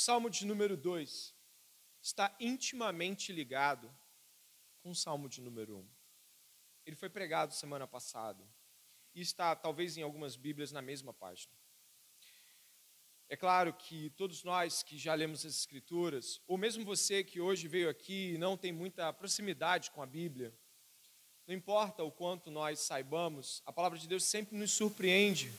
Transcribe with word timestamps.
Salmo 0.00 0.30
de 0.30 0.46
número 0.46 0.78
2 0.78 1.34
está 2.00 2.34
intimamente 2.40 3.34
ligado 3.34 3.94
com 4.78 4.92
o 4.92 4.94
Salmo 4.94 5.28
de 5.28 5.42
número 5.42 5.76
1. 5.76 5.78
Um. 5.80 5.88
Ele 6.86 6.96
foi 6.96 7.10
pregado 7.10 7.52
semana 7.52 7.86
passada 7.86 8.42
e 9.14 9.20
está, 9.20 9.54
talvez, 9.54 9.98
em 9.98 10.02
algumas 10.02 10.36
Bíblias 10.36 10.72
na 10.72 10.80
mesma 10.80 11.12
página. 11.12 11.52
É 13.28 13.36
claro 13.36 13.74
que 13.74 14.08
todos 14.16 14.42
nós 14.42 14.82
que 14.82 14.96
já 14.96 15.12
lemos 15.12 15.44
as 15.44 15.54
Escrituras, 15.54 16.40
ou 16.46 16.56
mesmo 16.56 16.82
você 16.82 17.22
que 17.22 17.38
hoje 17.38 17.68
veio 17.68 17.90
aqui 17.90 18.32
e 18.32 18.38
não 18.38 18.56
tem 18.56 18.72
muita 18.72 19.12
proximidade 19.12 19.90
com 19.90 20.00
a 20.00 20.06
Bíblia, 20.06 20.58
não 21.46 21.54
importa 21.54 22.02
o 22.02 22.10
quanto 22.10 22.50
nós 22.50 22.80
saibamos, 22.80 23.62
a 23.66 23.72
palavra 23.72 23.98
de 23.98 24.08
Deus 24.08 24.24
sempre 24.24 24.56
nos 24.56 24.72
surpreende 24.72 25.52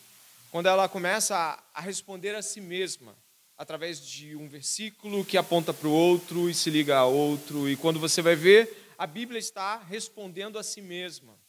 quando 0.49 0.65
ela 0.65 0.89
começa 0.89 1.37
a, 1.37 1.63
a 1.75 1.79
responder 1.79 2.33
a 2.33 2.41
si 2.41 2.59
mesma 2.59 3.15
através 3.61 4.03
de 4.03 4.35
um 4.35 4.49
versículo 4.49 5.23
que 5.23 5.37
aponta 5.37 5.71
para 5.71 5.88
o 5.88 5.93
outro 5.93 6.49
e 6.49 6.53
se 6.53 6.71
liga 6.71 6.97
a 6.97 7.05
outro, 7.05 7.69
e 7.69 7.77
quando 7.77 7.99
você 7.99 8.19
vai 8.19 8.35
ver, 8.35 8.91
a 8.97 9.05
Bíblia 9.05 9.38
está 9.38 9.77
respondendo 9.77 10.57
a 10.57 10.63
si 10.63 10.81
mesma. 10.81 11.39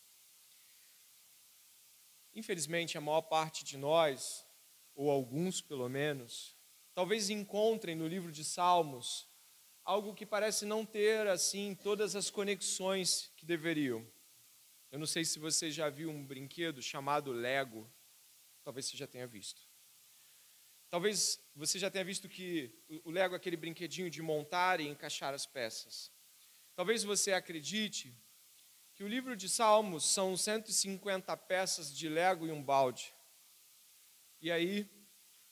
Infelizmente, 2.35 2.99
a 2.99 3.01
maior 3.01 3.23
parte 3.23 3.65
de 3.65 3.79
nós, 3.79 4.45
ou 4.95 5.11
alguns 5.11 5.63
pelo 5.63 5.89
menos, 5.89 6.55
talvez 6.93 7.31
encontrem 7.31 7.97
no 7.97 8.07
livro 8.07 8.31
de 8.31 8.45
Salmos 8.45 9.27
algo 9.83 10.13
que 10.13 10.27
parece 10.27 10.67
não 10.67 10.85
ter 10.85 11.27
assim 11.29 11.75
todas 11.83 12.15
as 12.15 12.29
conexões 12.29 13.33
que 13.39 13.47
deveriam. 13.47 14.07
Eu 14.91 14.99
não 14.99 15.07
sei 15.07 15.25
se 15.25 15.39
você 15.39 15.71
já 15.71 15.89
viu 15.89 16.11
um 16.11 16.27
brinquedo 16.27 16.83
chamado 16.83 17.33
Lego, 17.33 17.91
talvez 18.63 18.85
você 18.85 18.99
já 18.99 19.07
tenha 19.07 19.27
visto. 19.27 19.72
Talvez 20.93 21.41
você 21.57 21.79
já 21.79 21.91
tenha 21.91 22.05
visto 22.05 22.29
que 22.29 22.71
o 23.03 23.11
Lego 23.11 23.33
é 23.33 23.39
aquele 23.39 23.57
brinquedinho 23.57 24.11
de 24.11 24.21
montar 24.21 24.79
e 24.79 24.87
encaixar 24.87 25.33
as 25.33 25.47
peças. 25.47 26.13
Talvez 26.75 27.03
você 27.03 27.33
acredite 27.33 28.15
que 28.93 29.03
o 29.03 29.09
livro 29.09 29.35
de 29.35 29.49
Salmos 29.49 30.05
são 30.05 30.37
150 30.37 31.35
peças 31.39 31.97
de 31.97 32.11
Lego 32.11 32.47
e 32.47 32.53
um 32.53 32.63
balde. 32.63 33.15
E 34.39 34.53
aí 34.53 34.87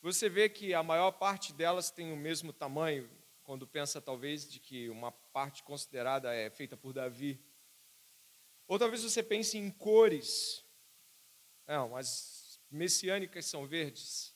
você 0.03 0.29
vê 0.29 0.47
que 0.47 0.75
a 0.75 0.83
maior 0.83 1.13
parte 1.13 1.55
delas 1.55 1.91
tem 1.91 2.13
o 2.13 2.17
mesmo 2.19 2.53
tamanho, 2.53 3.11
quando 3.43 3.67
pensa 3.67 3.99
talvez 3.99 4.47
de 4.47 4.61
que 4.61 4.91
uma 4.91 5.11
parte 5.11 5.63
considerada 5.63 6.35
é 6.35 6.51
feita 6.51 6.77
por 6.77 6.93
Davi. 6.93 7.43
Ou 8.69 8.79
talvez 8.79 9.03
você 9.03 9.23
pense 9.23 9.57
em 9.57 9.71
cores. 9.71 10.63
Não, 11.67 11.97
as 11.97 12.61
messiânicas 12.71 13.47
são 13.47 13.67
verdes 13.67 14.30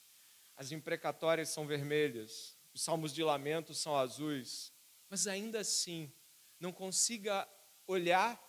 as 0.57 0.73
imprecatórias 0.73 1.49
são 1.49 1.67
vermelhas, 1.67 2.57
os 2.73 2.83
salmos 2.83 3.13
de 3.13 3.23
lamento 3.23 3.75
são 3.75 3.97
azuis, 3.97 4.73
mas 5.09 5.27
ainda 5.27 5.61
assim 5.61 6.13
não 6.59 6.73
consiga 6.73 7.49
olhar 7.87 8.41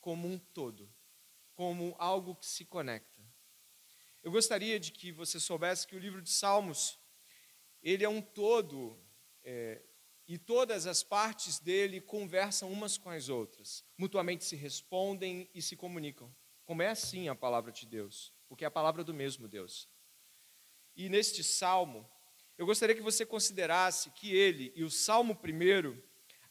como 0.00 0.28
um 0.28 0.38
todo, 0.38 0.92
como 1.54 1.94
algo 1.98 2.34
que 2.34 2.46
se 2.46 2.64
conecta. 2.64 3.22
Eu 4.22 4.30
gostaria 4.30 4.78
de 4.78 4.92
que 4.92 5.12
você 5.12 5.38
soubesse 5.38 5.86
que 5.86 5.96
o 5.96 5.98
livro 5.98 6.20
de 6.20 6.30
Salmos 6.30 6.98
ele 7.82 8.04
é 8.04 8.08
um 8.08 8.20
todo 8.20 8.98
é, 9.42 9.80
e 10.26 10.36
todas 10.36 10.86
as 10.86 11.02
partes 11.02 11.58
dele 11.58 12.00
conversam 12.00 12.70
umas 12.70 12.98
com 12.98 13.10
as 13.10 13.28
outras, 13.28 13.84
mutuamente 13.96 14.44
se 14.44 14.56
respondem 14.56 15.48
e 15.54 15.62
se 15.62 15.76
comunicam. 15.76 16.34
Como 16.64 16.82
é 16.82 16.88
assim 16.88 17.28
a 17.28 17.34
palavra 17.34 17.72
de 17.72 17.86
Deus, 17.86 18.32
porque 18.46 18.64
é 18.64 18.66
a 18.66 18.70
palavra 18.70 19.02
do 19.02 19.14
mesmo 19.14 19.48
Deus. 19.48 19.88
E 20.98 21.08
neste 21.08 21.44
salmo, 21.44 22.04
eu 22.58 22.66
gostaria 22.66 22.92
que 22.92 23.00
você 23.00 23.24
considerasse 23.24 24.10
que 24.10 24.34
ele 24.34 24.72
e 24.74 24.82
o 24.82 24.90
salmo 24.90 25.36
primeiro 25.36 26.02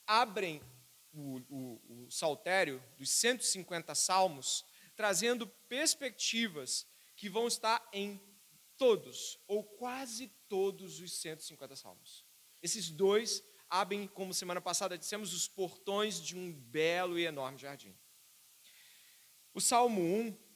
abrem 0.07 0.61
o, 1.11 1.41
o, 1.49 2.05
o 2.05 2.09
saltério 2.09 2.81
dos 2.97 3.09
150 3.09 3.93
salmos, 3.93 4.65
trazendo 4.95 5.45
perspectivas 5.67 6.87
que 7.17 7.27
vão 7.27 7.45
estar 7.45 7.85
em 7.91 8.21
todos, 8.77 9.37
ou 9.49 9.65
quase 9.65 10.31
todos 10.47 11.01
os 11.01 11.11
150 11.19 11.75
salmos. 11.75 12.23
Esses 12.63 12.89
dois 12.89 13.43
abrem, 13.69 14.07
como 14.07 14.33
semana 14.33 14.61
passada 14.61 14.97
dissemos, 14.97 15.33
os 15.33 15.45
portões 15.45 16.21
de 16.21 16.37
um 16.37 16.53
belo 16.53 17.19
e 17.19 17.25
enorme 17.25 17.57
jardim. 17.57 17.93
O 19.53 19.59
Salmo 19.59 20.01
1 20.01 20.46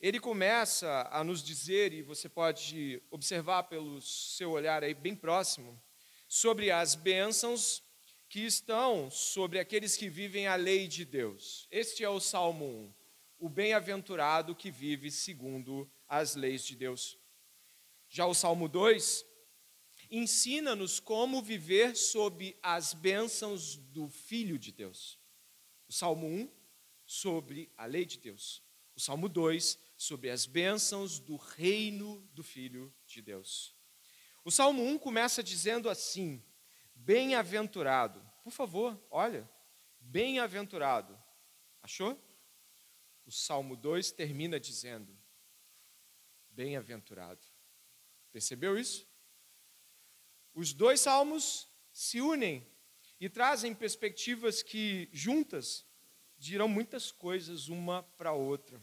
ele 0.00 0.18
começa 0.18 1.08
a 1.12 1.22
nos 1.22 1.42
dizer, 1.42 1.92
e 1.92 2.02
você 2.02 2.28
pode 2.28 3.02
observar 3.10 3.64
pelo 3.64 4.00
seu 4.00 4.52
olhar 4.52 4.82
aí 4.82 4.94
bem 4.94 5.14
próximo, 5.14 5.80
sobre 6.26 6.70
as 6.70 6.94
bênçãos 6.94 7.82
que 8.28 8.40
estão 8.40 9.10
sobre 9.10 9.58
aqueles 9.58 9.96
que 9.96 10.08
vivem 10.08 10.46
a 10.46 10.54
lei 10.54 10.86
de 10.86 11.04
Deus. 11.04 11.66
Este 11.70 12.02
é 12.04 12.08
o 12.08 12.20
Salmo 12.20 12.64
1, 12.64 12.94
o 13.40 13.48
bem-aventurado 13.48 14.54
que 14.54 14.70
vive 14.70 15.10
segundo 15.10 15.90
as 16.08 16.34
leis 16.34 16.64
de 16.64 16.76
Deus. 16.76 17.18
Já 18.08 18.26
o 18.26 18.34
Salmo 18.34 18.68
2 18.68 19.26
ensina-nos 20.10 20.98
como 20.98 21.42
viver 21.42 21.96
sob 21.96 22.56
as 22.62 22.94
bênçãos 22.94 23.76
do 23.76 24.08
Filho 24.08 24.58
de 24.58 24.72
Deus. 24.72 25.18
O 25.88 25.92
Salmo 25.92 26.26
1 26.26 26.50
sobre 27.04 27.70
a 27.76 27.84
lei 27.84 28.06
de 28.06 28.18
Deus. 28.18 28.62
O 28.94 29.00
Salmo 29.00 29.28
2 29.28 29.89
sobre 30.00 30.30
as 30.30 30.46
bênçãos 30.46 31.18
do 31.18 31.36
reino 31.36 32.26
do 32.32 32.42
Filho 32.42 32.90
de 33.04 33.20
Deus. 33.20 33.76
O 34.42 34.50
Salmo 34.50 34.82
1 34.82 34.98
começa 34.98 35.42
dizendo 35.42 35.90
assim: 35.90 36.42
Bem-aventurado. 36.94 38.26
Por 38.42 38.50
favor, 38.50 38.98
olha. 39.10 39.46
Bem-aventurado. 40.00 41.22
Achou? 41.82 42.18
O 43.26 43.30
Salmo 43.30 43.76
2 43.76 44.10
termina 44.12 44.58
dizendo: 44.58 45.14
Bem-aventurado. 46.48 47.46
Percebeu 48.32 48.78
isso? 48.78 49.06
Os 50.54 50.72
dois 50.72 51.02
salmos 51.02 51.68
se 51.92 52.22
unem 52.22 52.66
e 53.20 53.28
trazem 53.28 53.74
perspectivas 53.74 54.62
que, 54.62 55.10
juntas, 55.12 55.84
dirão 56.38 56.68
muitas 56.68 57.12
coisas 57.12 57.68
uma 57.68 58.02
para 58.02 58.30
a 58.30 58.34
outra. 58.34 58.80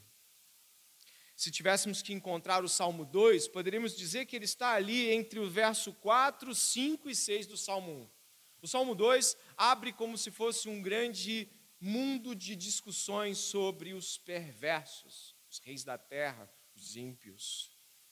Se 1.37 1.51
tivéssemos 1.51 2.01
que 2.01 2.13
encontrar 2.13 2.63
o 2.63 2.67
Salmo 2.67 3.05
2, 3.05 3.47
poderíamos 3.49 3.95
dizer 3.95 4.25
que 4.25 4.35
ele 4.35 4.45
está 4.45 4.71
ali 4.71 5.11
entre 5.11 5.39
o 5.39 5.47
verso 5.47 5.93
4, 5.93 6.53
5 6.55 7.07
e 7.11 7.15
6 7.15 7.45
do 7.45 7.55
Salmo 7.55 7.91
1. 7.91 8.09
O 8.63 8.67
Salmo 8.67 8.95
2 8.95 9.37
abre 9.55 9.93
como 9.93 10.17
se 10.17 10.31
fosse 10.31 10.67
um 10.67 10.81
grande 10.81 11.47
mundo 11.79 12.33
de 12.33 12.55
discussões 12.55 13.37
sobre 13.37 13.93
os 13.93 14.17
perversos, 14.17 15.35
os 15.47 15.59
reis 15.59 15.83
da 15.83 15.95
terra, 15.95 16.51
os 16.75 16.95
ímpios. 16.95 17.69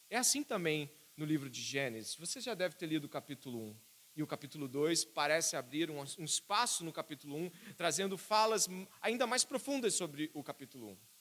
É 0.07 0.17
assim 0.17 0.43
também 0.43 0.91
no 1.17 1.25
livro 1.25 1.49
de 1.49 1.63
Gênesis. 1.63 2.15
Você 2.17 2.39
já 2.39 2.53
deve 2.53 2.75
ter 2.75 2.85
lido 2.85 3.05
o 3.05 3.09
capítulo 3.09 3.59
1. 3.59 3.75
E 4.17 4.21
o 4.21 4.27
capítulo 4.27 4.67
2 4.67 5.03
parece 5.03 5.55
abrir 5.55 5.89
um, 5.89 6.03
espaço 6.23 6.85
no 6.85 6.93
capítulo 6.93 7.35
1, 7.37 7.51
trazendo 7.75 8.19
falas 8.19 8.69
ainda 9.01 9.25
mais 9.25 9.43
profundas 9.43 9.95
sobre 9.95 10.29
o 10.31 10.43
capítulo 10.43 10.91
1 10.91 11.14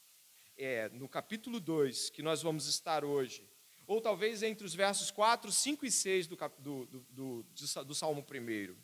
é 0.57 0.89
no 0.91 1.09
capítulo 1.09 1.59
2, 1.61 2.11
que 2.11 2.23
nós 2.23 2.43
vamos 2.43 2.67
estar 2.67 3.05
hoje, 3.05 3.49
ou 3.87 4.01
talvez 4.01 4.43
entre 4.43 4.65
os 4.65 4.75
versos 4.75 5.11
4, 5.11 5.51
5 5.51 5.85
e 5.85 5.91
6 5.91 6.27
do, 6.27 6.37
do, 6.59 6.87
do, 6.87 7.07
do, 7.11 7.85
do 7.85 7.95
Salmo 7.95 8.25
1. 8.29 8.77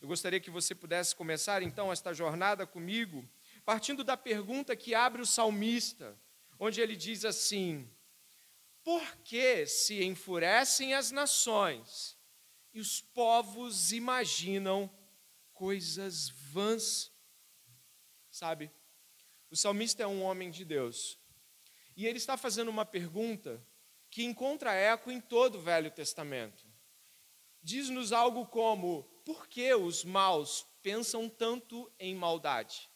Eu 0.00 0.08
gostaria 0.08 0.40
que 0.40 0.50
você 0.50 0.74
pudesse 0.74 1.14
começar 1.14 1.62
então 1.62 1.92
esta 1.92 2.14
jornada 2.14 2.66
comigo, 2.66 3.28
partindo 3.64 4.02
da 4.02 4.16
pergunta 4.16 4.74
que 4.74 4.94
abre 4.94 5.20
o 5.20 5.26
salmista, 5.26 6.18
onde 6.58 6.80
ele 6.80 6.96
diz 6.96 7.24
assim: 7.24 7.88
Por 8.82 9.16
que 9.18 9.66
se 9.66 10.02
enfurecem 10.02 10.94
as 10.94 11.10
nações 11.10 12.16
e 12.72 12.80
os 12.80 13.02
povos 13.02 13.92
imaginam 13.92 14.90
coisas 15.52 16.30
vãs? 16.30 17.12
Sabe, 18.30 18.70
o 19.50 19.56
salmista 19.56 20.02
é 20.02 20.06
um 20.06 20.22
homem 20.22 20.50
de 20.50 20.64
Deus. 20.64 21.18
E 21.96 22.06
ele 22.06 22.18
está 22.18 22.36
fazendo 22.36 22.68
uma 22.68 22.86
pergunta 22.86 23.64
que 24.08 24.24
encontra 24.24 24.72
eco 24.72 25.10
em 25.10 25.20
todo 25.20 25.58
o 25.58 25.60
Velho 25.60 25.90
Testamento. 25.90 26.64
Diz-nos 27.62 28.12
algo 28.12 28.46
como: 28.46 29.02
por 29.24 29.48
que 29.48 29.74
os 29.74 30.04
maus 30.04 30.66
pensam 30.82 31.28
tanto 31.28 31.92
em 31.98 32.14
maldade? 32.14 32.88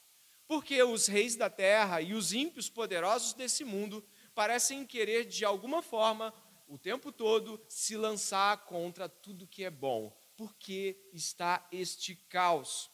Por 0.46 0.64
que 0.64 0.82
os 0.82 1.06
reis 1.06 1.36
da 1.36 1.50
terra 1.50 2.00
e 2.00 2.14
os 2.14 2.32
ímpios 2.32 2.68
poderosos 2.68 3.32
desse 3.32 3.64
mundo 3.64 4.06
parecem 4.34 4.86
querer, 4.86 5.24
de 5.24 5.44
alguma 5.44 5.82
forma, 5.82 6.32
o 6.66 6.78
tempo 6.78 7.10
todo, 7.10 7.62
se 7.68 7.96
lançar 7.96 8.64
contra 8.64 9.08
tudo 9.08 9.46
que 9.46 9.64
é 9.64 9.70
bom? 9.70 10.16
Por 10.36 10.54
que 10.56 11.08
está 11.12 11.66
este 11.72 12.14
caos? 12.28 12.90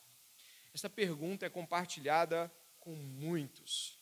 Esta 0.73 0.89
pergunta 0.89 1.47
é 1.47 1.51
compartilhada 1.51 2.53
com 2.81 2.95
muitos. 2.97 3.99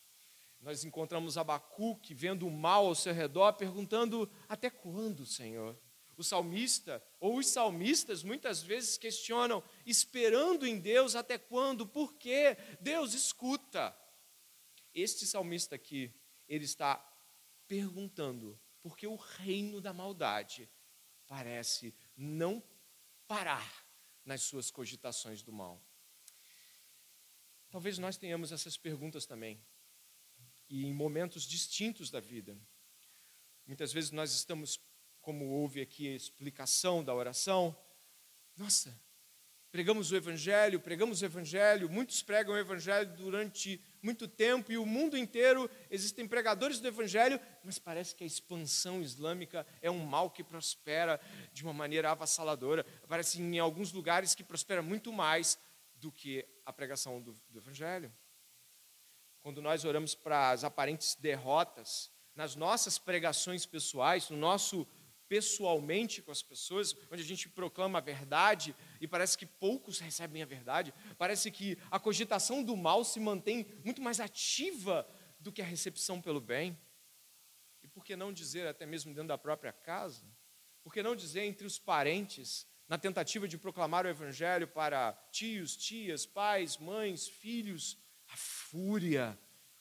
Nós 0.60 0.84
encontramos 0.84 1.36
Abacuque 1.36 2.14
vendo 2.14 2.46
o 2.46 2.50
mal 2.50 2.86
ao 2.86 2.94
seu 2.94 3.12
redor, 3.12 3.52
perguntando: 3.52 4.30
Até 4.48 4.70
quando, 4.70 5.26
Senhor? 5.26 5.78
o 6.19 6.25
salmista 6.25 7.00
ou 7.20 7.38
os 7.38 7.46
salmistas 7.46 8.25
muitas 8.25 8.60
vezes 8.60 8.98
questionam, 8.98 9.62
esperando 9.86 10.66
em 10.66 10.80
Deus 10.80 11.14
até 11.14 11.38
quando? 11.38 11.86
Por 11.86 12.14
quê? 12.14 12.58
Deus 12.80 13.14
escuta. 13.14 13.96
Este 14.92 15.25
salmista 15.25 15.76
aqui, 15.76 16.12
ele 16.48 16.64
está 16.64 16.96
perguntando 17.69 18.60
porque 18.82 19.06
o 19.06 19.14
reino 19.14 19.80
da 19.80 19.92
maldade 19.92 20.69
parece 21.25 21.94
não 22.16 22.60
parar 23.28 23.86
nas 24.25 24.42
suas 24.42 24.72
cogitações 24.72 25.40
do 25.40 25.52
mal. 25.52 25.80
Talvez 27.70 27.98
nós 27.98 28.16
tenhamos 28.16 28.50
essas 28.50 28.76
perguntas 28.76 29.26
também, 29.26 29.60
e 30.70 30.86
em 30.86 30.92
momentos 30.92 31.44
distintos 31.44 32.10
da 32.10 32.20
vida. 32.20 32.58
Muitas 33.66 33.92
vezes 33.92 34.10
nós 34.10 34.32
estamos, 34.32 34.80
como 35.20 35.46
houve 35.46 35.80
aqui 35.82 36.08
a 36.08 36.16
explicação 36.16 37.04
da 37.04 37.14
oração, 37.14 37.76
nossa, 38.56 38.98
pregamos 39.70 40.10
o 40.10 40.16
Evangelho, 40.16 40.80
pregamos 40.80 41.20
o 41.20 41.24
Evangelho, 41.24 41.90
muitos 41.90 42.22
pregam 42.22 42.54
o 42.54 42.58
Evangelho 42.58 43.14
durante 43.14 43.80
muito 44.00 44.26
tempo 44.26 44.72
e 44.72 44.78
o 44.78 44.86
mundo 44.86 45.16
inteiro 45.16 45.70
existem 45.90 46.26
pregadores 46.26 46.80
do 46.80 46.88
Evangelho, 46.88 47.38
mas 47.62 47.78
parece 47.78 48.14
que 48.14 48.24
a 48.24 48.26
expansão 48.26 49.02
islâmica 49.02 49.66
é 49.82 49.90
um 49.90 50.04
mal 50.04 50.30
que 50.30 50.42
prospera 50.42 51.20
de 51.52 51.62
uma 51.62 51.74
maneira 51.74 52.10
avassaladora. 52.10 52.84
Parece 53.06 53.40
em 53.40 53.58
alguns 53.58 53.92
lugares 53.92 54.34
que 54.34 54.42
prospera 54.42 54.82
muito 54.82 55.12
mais 55.12 55.58
do 55.94 56.10
que 56.10 56.46
a 56.68 56.72
pregação 56.72 57.18
do, 57.18 57.32
do 57.48 57.58
Evangelho. 57.58 58.12
Quando 59.40 59.62
nós 59.62 59.86
oramos 59.86 60.14
para 60.14 60.50
as 60.50 60.64
aparentes 60.64 61.14
derrotas, 61.14 62.12
nas 62.34 62.54
nossas 62.54 62.98
pregações 62.98 63.64
pessoais, 63.64 64.28
no 64.28 64.36
nosso 64.36 64.86
pessoalmente 65.26 66.20
com 66.20 66.30
as 66.30 66.42
pessoas, 66.42 66.94
onde 67.10 67.22
a 67.22 67.24
gente 67.24 67.48
proclama 67.48 67.96
a 67.98 68.02
verdade 68.02 68.76
e 69.00 69.08
parece 69.08 69.38
que 69.38 69.46
poucos 69.46 69.98
recebem 69.98 70.42
a 70.42 70.46
verdade, 70.46 70.92
parece 71.16 71.50
que 71.50 71.78
a 71.90 71.98
cogitação 71.98 72.62
do 72.62 72.76
mal 72.76 73.02
se 73.02 73.18
mantém 73.18 73.66
muito 73.82 74.02
mais 74.02 74.20
ativa 74.20 75.08
do 75.40 75.50
que 75.50 75.62
a 75.62 75.64
recepção 75.64 76.20
pelo 76.20 76.40
bem. 76.40 76.78
E 77.82 77.88
por 77.88 78.04
que 78.04 78.14
não 78.14 78.30
dizer 78.30 78.66
até 78.66 78.84
mesmo 78.84 79.14
dentro 79.14 79.28
da 79.28 79.38
própria 79.38 79.72
casa? 79.72 80.30
Por 80.82 80.92
que 80.92 81.02
não 81.02 81.16
dizer 81.16 81.44
entre 81.44 81.66
os 81.66 81.78
parentes, 81.78 82.66
na 82.88 82.96
tentativa 82.96 83.46
de 83.46 83.58
proclamar 83.58 84.06
o 84.06 84.08
evangelho 84.08 84.67
para 84.67 85.12
tios, 85.31 85.76
tias, 85.76 86.25
pais, 86.25 86.79
mães, 86.79 87.29
filhos, 87.29 87.99
a 88.29 88.37
fúria, 88.37 89.38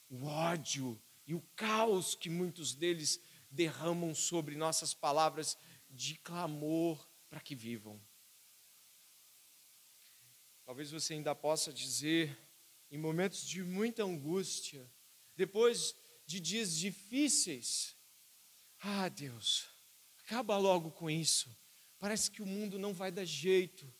o 0.10 0.26
ódio 0.26 1.02
e 1.26 1.34
o 1.34 1.42
caos 1.56 2.16
que 2.16 2.30
muitos 2.30 2.76
deles 2.76 3.22
derramam 3.50 4.14
sobre 4.14 4.56
nossas 4.56 4.94
palavras 4.94 5.58
de 5.90 6.16
clamor 6.16 7.08
para 7.30 7.40
que 7.40 7.56
vivam. 7.56 8.00
Talvez 10.66 10.92
você 10.92 11.14
ainda 11.14 11.34
possa 11.34 11.72
dizer, 11.72 12.38
em 12.92 12.98
momentos 12.98 13.48
de 13.48 13.64
muita 13.64 14.04
angústia, 14.04 14.86
depois 15.34 15.96
de 16.26 16.42
dias 16.42 16.76
difíceis, 16.76 17.96
ah, 18.80 19.08
Deus, 19.08 19.66
acaba 20.26 20.58
logo 20.58 20.92
com 20.92 21.10
isso. 21.10 21.56
Parece 22.00 22.30
que 22.30 22.42
o 22.42 22.46
mundo 22.46 22.78
não 22.78 22.94
vai 22.94 23.12
dar 23.12 23.26
jeito. 23.26 23.92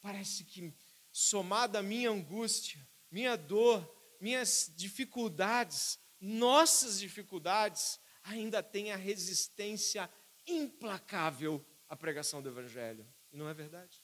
Parece 0.00 0.44
que, 0.44 0.74
somada 1.10 1.78
a 1.78 1.82
minha 1.82 2.10
angústia, 2.10 2.86
minha 3.10 3.36
dor, 3.36 3.88
minhas 4.20 4.72
dificuldades, 4.74 5.98
nossas 6.20 6.98
dificuldades, 6.98 8.00
ainda 8.22 8.62
tem 8.62 8.92
a 8.92 8.96
resistência 8.96 10.10
implacável 10.46 11.64
à 11.88 11.96
pregação 11.96 12.42
do 12.42 12.48
Evangelho. 12.48 13.06
E 13.32 13.36
não 13.36 13.48
é 13.48 13.54
verdade? 13.54 14.02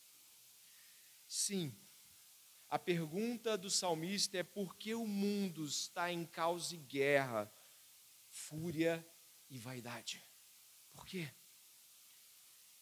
Sim, 1.27 1.75
a 2.69 2.79
pergunta 2.79 3.57
do 3.57 3.71
salmista 3.71 4.37
é 4.37 4.43
por 4.43 4.77
que 4.77 4.95
o 4.95 5.07
mundo 5.07 5.65
está 5.65 6.13
em 6.13 6.25
caos 6.27 6.73
e 6.73 6.77
guerra, 6.77 7.51
fúria 8.29 9.07
e 9.49 9.59
vaidade? 9.59 10.23
Por 10.93 11.07
quê? 11.07 11.31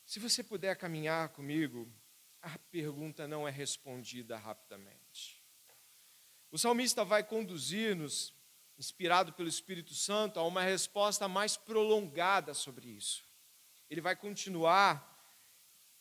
Se 0.07 0.21
você 0.21 0.45
puder 0.45 0.77
caminhar 0.77 1.31
comigo, 1.31 1.93
a 2.41 2.57
pergunta 2.71 3.27
não 3.27 3.47
é 3.47 3.51
respondida 3.51 4.39
rapidamente. 4.39 5.45
O 6.49 6.57
salmista 6.57 7.05
vai 7.05 7.25
conduzir-nos 7.25 8.33
inspirado 8.79 9.33
pelo 9.33 9.49
Espírito 9.49 9.95
Santo, 9.95 10.39
a 10.39 10.45
uma 10.45 10.63
resposta 10.63 11.27
mais 11.27 11.57
prolongada 11.57 12.55
sobre 12.55 12.87
isso. 12.87 13.25
Ele 13.91 14.01
vai 14.01 14.15
continuar, 14.15 15.13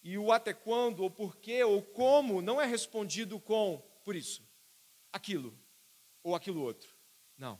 e 0.03 0.19
o 0.19 0.31
até 0.31 0.53
quando, 0.53 0.99
ou 0.99 1.09
porquê, 1.09 1.63
ou 1.63 1.81
como, 1.81 2.43
não 2.43 2.61
é 2.61 2.65
respondido 2.65 3.39
com 3.39 3.79
por 4.03 4.15
isso, 4.15 4.47
aquilo, 5.11 5.57
ou 6.21 6.35
aquilo 6.35 6.61
outro. 6.61 6.93
Não. 7.35 7.59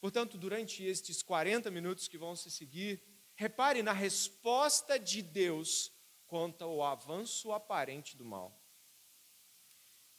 Portanto, 0.00 0.38
durante 0.38 0.84
estes 0.84 1.24
40 1.24 1.72
minutos 1.72 2.06
que 2.06 2.16
vão 2.16 2.36
se 2.36 2.52
seguir, 2.52 3.02
repare 3.34 3.82
na 3.82 3.92
resposta 3.92 4.98
de 4.98 5.22
Deus 5.22 5.92
quanto 6.26 6.64
ao 6.64 6.82
avanço 6.82 7.52
aparente 7.52 8.16
do 8.16 8.24
mal. 8.24 8.60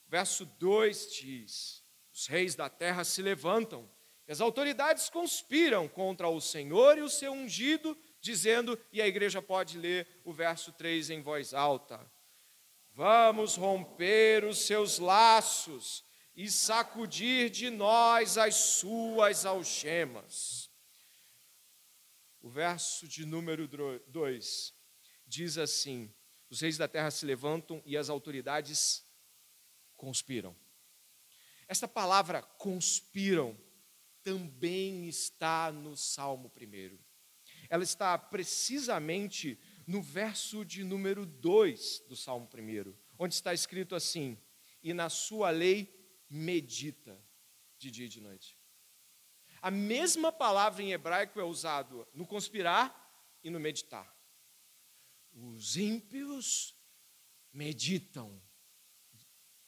Verso 0.07 0.45
2 0.45 1.13
diz: 1.13 1.85
os 2.15 2.27
reis 2.27 2.55
da 2.55 2.69
terra 2.69 3.03
se 3.03 3.21
levantam, 3.21 3.91
e 4.25 4.31
as 4.31 4.39
autoridades 4.39 5.09
conspiram 5.09 5.85
contra 5.85 6.29
o 6.29 6.39
Senhor 6.39 6.97
e 6.97 7.01
o 7.01 7.09
seu 7.09 7.33
ungido, 7.33 7.95
dizendo, 8.21 8.79
e 8.89 9.01
a 9.01 9.07
igreja 9.07 9.41
pode 9.41 9.77
ler 9.77 10.07
o 10.23 10.31
verso 10.31 10.71
3 10.71 11.09
em 11.09 11.21
voz 11.21 11.53
alta: 11.53 11.99
Vamos 12.93 13.57
romper 13.57 14.45
os 14.45 14.59
seus 14.59 14.97
laços 14.97 16.05
e 16.33 16.49
sacudir 16.49 17.49
de 17.49 17.69
nós 17.69 18.37
as 18.37 18.55
suas 18.55 19.45
algemas. 19.45 20.64
O 22.45 22.49
verso 22.49 23.07
de 23.07 23.25
número 23.25 23.67
2 23.67 24.73
diz 25.25 25.57
assim: 25.57 26.13
Os 26.47 26.61
reis 26.61 26.77
da 26.77 26.87
terra 26.87 27.09
se 27.09 27.25
levantam 27.25 27.81
e 27.83 27.97
as 27.97 28.07
autoridades 28.07 29.03
conspiram. 29.95 30.55
Esta 31.67 31.87
palavra 31.87 32.43
conspiram 32.43 33.59
também 34.21 35.07
está 35.07 35.71
no 35.71 35.97
Salmo 35.97 36.53
1. 36.55 36.99
Ela 37.67 37.83
está 37.83 38.15
precisamente 38.15 39.59
no 39.87 39.99
verso 39.99 40.63
de 40.63 40.83
número 40.83 41.25
2 41.25 42.03
do 42.07 42.15
Salmo 42.15 42.47
1, 42.53 42.93
onde 43.17 43.33
está 43.33 43.55
escrito 43.55 43.95
assim: 43.95 44.37
E 44.83 44.93
na 44.93 45.09
sua 45.09 45.49
lei 45.49 45.91
medita 46.29 47.19
de 47.79 47.89
dia 47.89 48.05
e 48.05 48.09
de 48.09 48.21
noite. 48.21 48.55
A 49.65 49.71
mesma 49.71 50.31
palavra 50.31 50.83
em 50.83 50.91
hebraico 50.91 51.39
é 51.39 51.43
usada 51.43 52.07
no 52.13 52.27
conspirar 52.27 52.95
e 53.43 53.49
no 53.49 53.59
meditar. 53.59 54.15
Os 55.33 55.75
ímpios 55.75 56.77
meditam, 57.51 58.39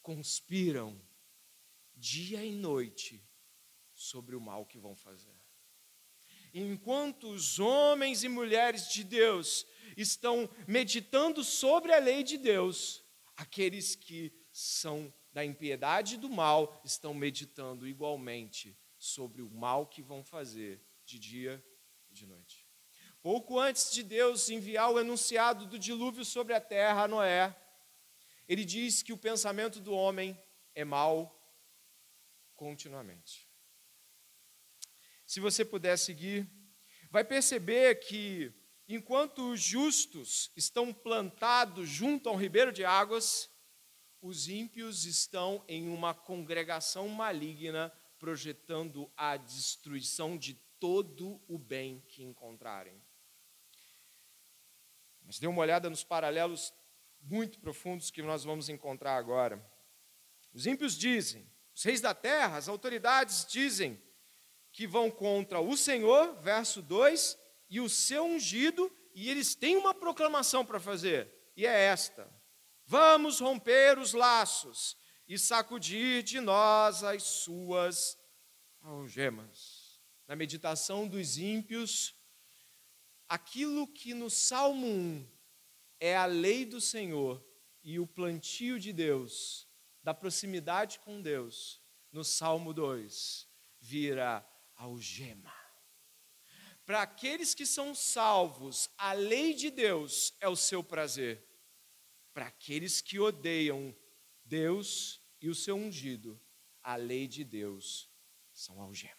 conspiram 0.03 1.01
dia 1.95 2.45
e 2.45 2.51
noite 2.51 3.27
sobre 3.91 4.35
o 4.35 4.39
mal 4.39 4.67
que 4.67 4.77
vão 4.77 4.95
fazer. 4.95 5.35
Enquanto 6.53 7.31
os 7.31 7.57
homens 7.57 8.23
e 8.23 8.29
mulheres 8.29 8.89
de 8.89 9.03
Deus 9.03 9.65
estão 9.97 10.47
meditando 10.67 11.43
sobre 11.43 11.91
a 11.91 11.97
lei 11.97 12.21
de 12.21 12.37
Deus, 12.37 13.03
aqueles 13.35 13.95
que 13.95 14.31
são 14.51 15.11
da 15.33 15.43
impiedade 15.43 16.13
e 16.13 16.19
do 16.19 16.29
mal 16.29 16.79
estão 16.85 17.15
meditando 17.15 17.87
igualmente 17.87 18.77
sobre 18.97 19.41
o 19.41 19.49
mal 19.49 19.87
que 19.87 20.01
vão 20.01 20.23
fazer 20.23 20.81
de 21.05 21.19
dia 21.19 21.63
e 22.09 22.13
de 22.13 22.25
noite. 22.25 22.67
Pouco 23.21 23.59
antes 23.59 23.91
de 23.91 24.03
Deus 24.03 24.49
enviar 24.49 24.91
o 24.91 24.99
enunciado 24.99 25.65
do 25.65 25.77
dilúvio 25.77 26.23
sobre 26.23 26.53
a 26.53 26.61
terra 26.61 27.03
a 27.03 27.07
Noé, 27.07 27.55
ele 28.47 28.63
diz 28.63 29.03
que 29.03 29.11
o 29.11 29.17
pensamento 29.17 29.79
do 29.79 29.91
homem 29.91 30.39
é 30.73 30.85
mau 30.85 31.37
continuamente. 32.55 33.47
Se 35.25 35.39
você 35.39 35.65
puder 35.65 35.97
seguir, 35.97 36.49
vai 37.11 37.23
perceber 37.23 37.95
que 37.95 38.53
enquanto 38.87 39.51
os 39.51 39.61
justos 39.61 40.51
estão 40.55 40.93
plantados 40.93 41.89
junto 41.89 42.29
a 42.29 42.31
um 42.31 42.37
ribeiro 42.37 42.71
de 42.71 42.85
águas, 42.85 43.51
os 44.21 44.47
ímpios 44.47 45.03
estão 45.05 45.63
em 45.67 45.89
uma 45.89 46.13
congregação 46.13 47.09
maligna 47.09 47.93
projetando 48.19 49.11
a 49.15 49.37
destruição 49.37 50.37
de 50.37 50.55
todo 50.79 51.41
o 51.47 51.57
bem 51.57 52.03
que 52.07 52.23
encontrarem. 52.23 53.01
Mas 55.23 55.39
dê 55.39 55.47
uma 55.47 55.61
olhada 55.61 55.89
nos 55.89 56.03
paralelos 56.03 56.73
muito 57.21 57.59
profundos 57.59 58.11
que 58.11 58.21
nós 58.21 58.43
vamos 58.43 58.69
encontrar 58.69 59.17
agora. 59.17 59.63
Os 60.53 60.65
ímpios 60.65 60.97
dizem: 60.97 61.49
os 61.75 61.83
reis 61.83 62.01
da 62.01 62.13
terra, 62.13 62.57
as 62.57 62.67
autoridades 62.67 63.45
dizem 63.45 64.01
que 64.71 64.87
vão 64.87 65.09
contra 65.11 65.59
o 65.59 65.75
Senhor, 65.75 66.35
verso 66.41 66.81
2, 66.81 67.37
e 67.69 67.81
o 67.81 67.89
seu 67.89 68.25
ungido 68.25 68.91
e 69.17 69.31
eles 69.31 69.55
têm 69.55 69.75
uma 69.75 69.95
proclamação 69.95 70.63
para 70.63 70.79
fazer, 70.79 71.33
e 71.55 71.65
é 71.65 71.85
esta: 71.85 72.31
Vamos 72.85 73.39
romper 73.39 73.97
os 73.97 74.13
laços 74.13 74.95
e 75.27 75.37
sacudir 75.37 76.23
de 76.23 76.39
nós 76.39 77.03
as 77.03 77.23
suas 77.23 78.17
algemas. 78.81 79.99
Na 80.27 80.35
meditação 80.35 81.07
dos 81.07 81.37
ímpios, 81.37 82.15
aquilo 83.27 83.87
que 83.87 84.13
no 84.13 84.29
Salmo 84.29 84.87
1 84.87 85.27
é 85.99 86.15
a 86.15 86.25
lei 86.25 86.65
do 86.65 86.79
Senhor 86.79 87.43
e 87.83 87.99
o 87.99 88.07
plantio 88.07 88.79
de 88.79 88.93
Deus, 88.93 89.67
da 90.01 90.13
proximidade 90.13 90.99
com 90.99 91.21
Deus, 91.21 91.81
no 92.11 92.23
Salmo 92.23 92.73
2, 92.73 93.47
vira 93.79 94.45
algema. 94.75 95.53
Para 96.85 97.01
aqueles 97.01 97.53
que 97.53 97.65
são 97.65 97.93
salvos, 97.93 98.89
a 98.97 99.11
lei 99.11 99.53
de 99.53 99.69
Deus 99.69 100.33
é 100.39 100.47
o 100.47 100.55
seu 100.55 100.81
prazer. 100.81 101.45
Para 102.33 102.47
aqueles 102.47 103.01
que 103.01 103.19
odeiam 103.19 103.93
Deus 104.45 105.16
e 105.41 105.49
o 105.49 105.55
seu 105.55 105.75
ungido, 105.75 106.39
a 106.81 106.95
lei 106.95 107.27
de 107.27 107.43
Deus 107.43 108.09
são 108.53 108.81
algemas. 108.81 109.17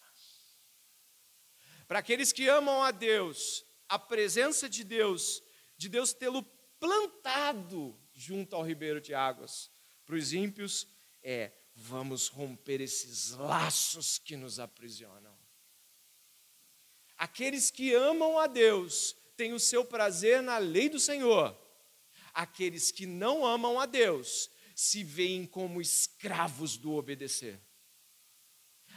Para 1.86 2.00
aqueles 2.00 2.32
que 2.32 2.48
amam 2.48 2.82
a 2.82 2.90
Deus, 2.90 3.64
a 3.88 3.98
presença 3.98 4.68
de 4.68 4.84
Deus, 4.84 5.42
de 5.76 5.88
Deus 5.88 6.12
tê-lo 6.12 6.42
plantado 6.78 7.98
junto 8.12 8.54
ao 8.54 8.62
ribeiro 8.62 9.00
de 9.00 9.14
águas. 9.14 9.70
Para 10.04 10.16
os 10.16 10.32
ímpios, 10.32 10.86
é 11.22 11.52
vamos 11.74 12.28
romper 12.28 12.80
esses 12.80 13.30
laços 13.30 14.18
que 14.18 14.36
nos 14.36 14.58
aprisionam. 14.58 15.38
Aqueles 17.16 17.70
que 17.70 17.94
amam 17.94 18.38
a 18.38 18.46
Deus 18.46 19.16
têm 19.36 19.52
o 19.52 19.60
seu 19.60 19.84
prazer 19.84 20.42
na 20.42 20.58
lei 20.58 20.88
do 20.88 20.98
Senhor. 20.98 21.56
Aqueles 22.34 22.90
que 22.90 23.06
não 23.06 23.46
amam 23.46 23.80
a 23.80 23.86
Deus 23.86 24.50
se 24.80 25.02
veem 25.02 25.44
como 25.44 25.80
escravos 25.80 26.76
do 26.76 26.94
obedecer. 26.94 27.60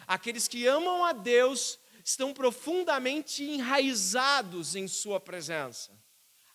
Aqueles 0.05 0.47
que 0.47 0.67
amam 0.67 1.03
a 1.03 1.11
Deus 1.11 1.79
estão 2.05 2.35
profundamente 2.35 3.43
enraizados 3.43 4.75
em 4.75 4.88
Sua 4.88 5.19
presença. 5.19 5.91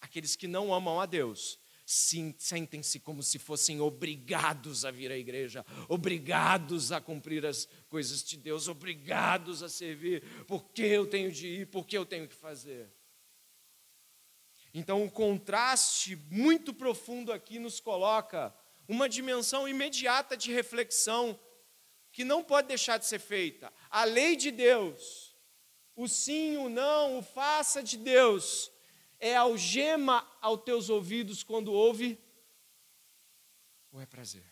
Aqueles 0.01 0.37
que 0.37 0.47
não 0.47 0.73
amam 0.73 1.01
a 1.01 1.07
Deus 1.07 1.59
sentem-se 1.85 3.01
como 3.01 3.21
se 3.21 3.41
fossem 3.41 3.81
obrigados 3.81 4.85
a 4.85 4.93
vir 4.93 5.11
à 5.11 5.19
igreja, 5.19 5.67
obrigados 5.89 6.93
a 6.93 7.01
cumprir 7.01 7.45
as 7.45 7.69
coisas 7.89 8.23
de 8.23 8.37
Deus, 8.37 8.69
obrigados 8.69 9.61
a 9.61 9.69
servir, 9.69 10.23
porque 10.47 10.83
eu 10.83 11.05
tenho 11.05 11.33
de 11.33 11.49
ir, 11.49 11.67
porque 11.67 11.99
eu 11.99 12.07
tenho 12.07 12.29
que 12.29 12.35
fazer. 12.37 12.95
Então, 14.73 15.05
o 15.05 15.11
contraste 15.11 16.15
muito 16.31 16.73
profundo 16.73 17.33
aqui 17.33 17.59
nos 17.59 17.81
coloca 17.81 18.55
uma 18.89 19.09
dimensão 19.09 19.69
imediata 19.69 20.37
de 20.37 20.53
reflexão 20.53 21.39
que 22.13 22.25
não 22.25 22.43
pode 22.43 22.69
deixar 22.69 22.99
de 22.99 23.07
ser 23.07 23.19
feita. 23.19 23.73
A 23.91 24.05
lei 24.05 24.37
de 24.37 24.51
Deus, 24.51 25.37
o 25.95 26.09
sim, 26.09 26.57
o 26.57 26.69
não, 26.69 27.19
o 27.19 27.23
faça 27.23 27.83
de 27.83 27.97
Deus, 27.97 28.71
é 29.19 29.35
algema 29.35 30.27
aos 30.41 30.63
teus 30.63 30.89
ouvidos 30.89 31.43
quando 31.43 31.73
ouve 31.73 32.19
ou 33.97 34.01
é 34.03 34.05
prazer? 34.05 34.45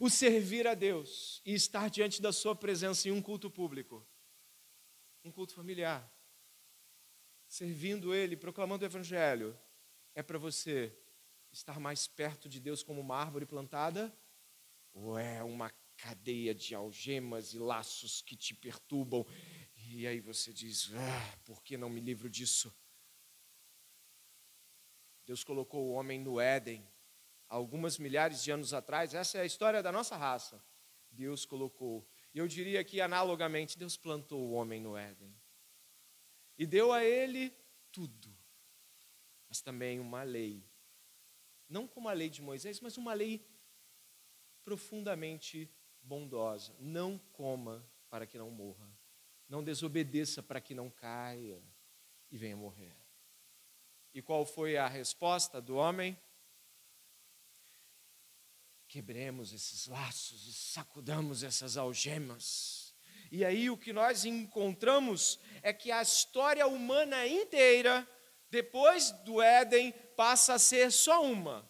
O 0.00 0.08
servir 0.08 0.66
a 0.68 0.74
Deus 0.74 1.42
e 1.44 1.54
estar 1.54 1.90
diante 1.90 2.22
da 2.22 2.32
Sua 2.32 2.54
presença 2.54 3.08
em 3.08 3.12
um 3.12 3.20
culto 3.20 3.50
público, 3.50 4.06
um 5.24 5.32
culto 5.32 5.54
familiar, 5.54 6.08
servindo 7.54 8.12
Ele, 8.12 8.36
proclamando 8.36 8.84
o 8.84 8.88
Evangelho, 8.88 9.56
é 10.12 10.24
para 10.24 10.38
você 10.38 10.92
estar 11.52 11.78
mais 11.78 12.08
perto 12.08 12.48
de 12.48 12.58
Deus 12.58 12.82
como 12.82 13.00
uma 13.00 13.16
árvore 13.16 13.46
plantada? 13.46 14.12
Ou 14.92 15.16
é 15.16 15.40
uma 15.40 15.70
cadeia 15.96 16.52
de 16.52 16.74
algemas 16.74 17.54
e 17.54 17.58
laços 17.60 18.20
que 18.20 18.34
te 18.34 18.54
perturbam. 18.54 19.24
E 19.76 20.04
aí 20.04 20.18
você 20.18 20.52
diz: 20.52 20.90
ah, 20.94 21.38
por 21.44 21.62
que 21.62 21.76
não 21.76 21.88
me 21.88 22.00
livro 22.00 22.28
disso? 22.28 22.74
Deus 25.24 25.44
colocou 25.44 25.86
o 25.86 25.92
homem 25.92 26.18
no 26.18 26.40
Éden, 26.40 26.84
algumas 27.48 27.98
milhares 27.98 28.42
de 28.42 28.50
anos 28.50 28.74
atrás. 28.74 29.14
Essa 29.14 29.38
é 29.38 29.42
a 29.42 29.46
história 29.46 29.80
da 29.80 29.92
nossa 29.92 30.16
raça. 30.16 30.60
Deus 31.08 31.46
colocou. 31.46 32.04
E 32.34 32.38
eu 32.38 32.48
diria 32.48 32.82
que, 32.82 33.00
analogamente, 33.00 33.78
Deus 33.78 33.96
plantou 33.96 34.40
o 34.40 34.52
homem 34.54 34.80
no 34.80 34.96
Éden. 34.96 35.32
E 36.56 36.66
deu 36.66 36.92
a 36.92 37.04
ele 37.04 37.50
tudo, 37.90 38.34
mas 39.48 39.60
também 39.60 39.98
uma 39.98 40.22
lei. 40.22 40.64
Não 41.68 41.86
como 41.86 42.08
a 42.08 42.12
lei 42.12 42.28
de 42.28 42.42
Moisés, 42.42 42.80
mas 42.80 42.96
uma 42.96 43.14
lei 43.14 43.44
profundamente 44.64 45.70
bondosa. 46.02 46.74
Não 46.78 47.18
coma 47.32 47.84
para 48.08 48.26
que 48.26 48.38
não 48.38 48.50
morra. 48.50 48.88
Não 49.48 49.62
desobedeça 49.62 50.42
para 50.42 50.60
que 50.60 50.74
não 50.74 50.90
caia 50.90 51.62
e 52.30 52.36
venha 52.36 52.56
morrer. 52.56 52.96
E 54.12 54.22
qual 54.22 54.46
foi 54.46 54.76
a 54.76 54.86
resposta 54.86 55.60
do 55.60 55.76
homem? 55.76 56.16
Quebremos 58.86 59.52
esses 59.52 59.86
laços 59.86 60.46
e 60.46 60.52
sacudamos 60.52 61.42
essas 61.42 61.76
algemas. 61.76 62.83
E 63.30 63.44
aí 63.44 63.70
o 63.70 63.76
que 63.76 63.92
nós 63.92 64.24
encontramos 64.24 65.38
é 65.62 65.72
que 65.72 65.90
a 65.90 66.02
história 66.02 66.66
humana 66.66 67.26
inteira, 67.26 68.08
depois 68.50 69.10
do 69.24 69.40
Éden, 69.42 69.92
passa 70.16 70.54
a 70.54 70.58
ser 70.58 70.90
só 70.92 71.22
uma. 71.24 71.68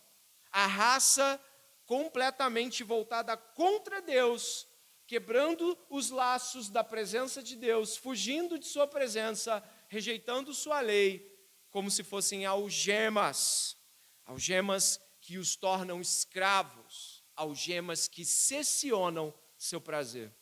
A 0.50 0.66
raça 0.66 1.40
completamente 1.86 2.82
voltada 2.82 3.36
contra 3.36 4.00
Deus, 4.00 4.66
quebrando 5.06 5.78
os 5.88 6.10
laços 6.10 6.70
da 6.70 6.82
presença 6.82 7.42
de 7.42 7.56
Deus, 7.56 7.96
fugindo 7.96 8.58
de 8.58 8.66
Sua 8.66 8.86
presença, 8.86 9.62
rejeitando 9.88 10.54
Sua 10.54 10.80
lei, 10.80 11.30
como 11.70 11.90
se 11.90 12.02
fossem 12.02 12.46
algemas, 12.46 13.76
algemas 14.24 15.00
que 15.20 15.38
os 15.38 15.56
tornam 15.56 16.00
escravos, 16.00 17.24
algemas 17.34 18.06
que 18.06 18.24
cessionam 18.24 19.34
seu 19.56 19.80
prazer. 19.80 20.32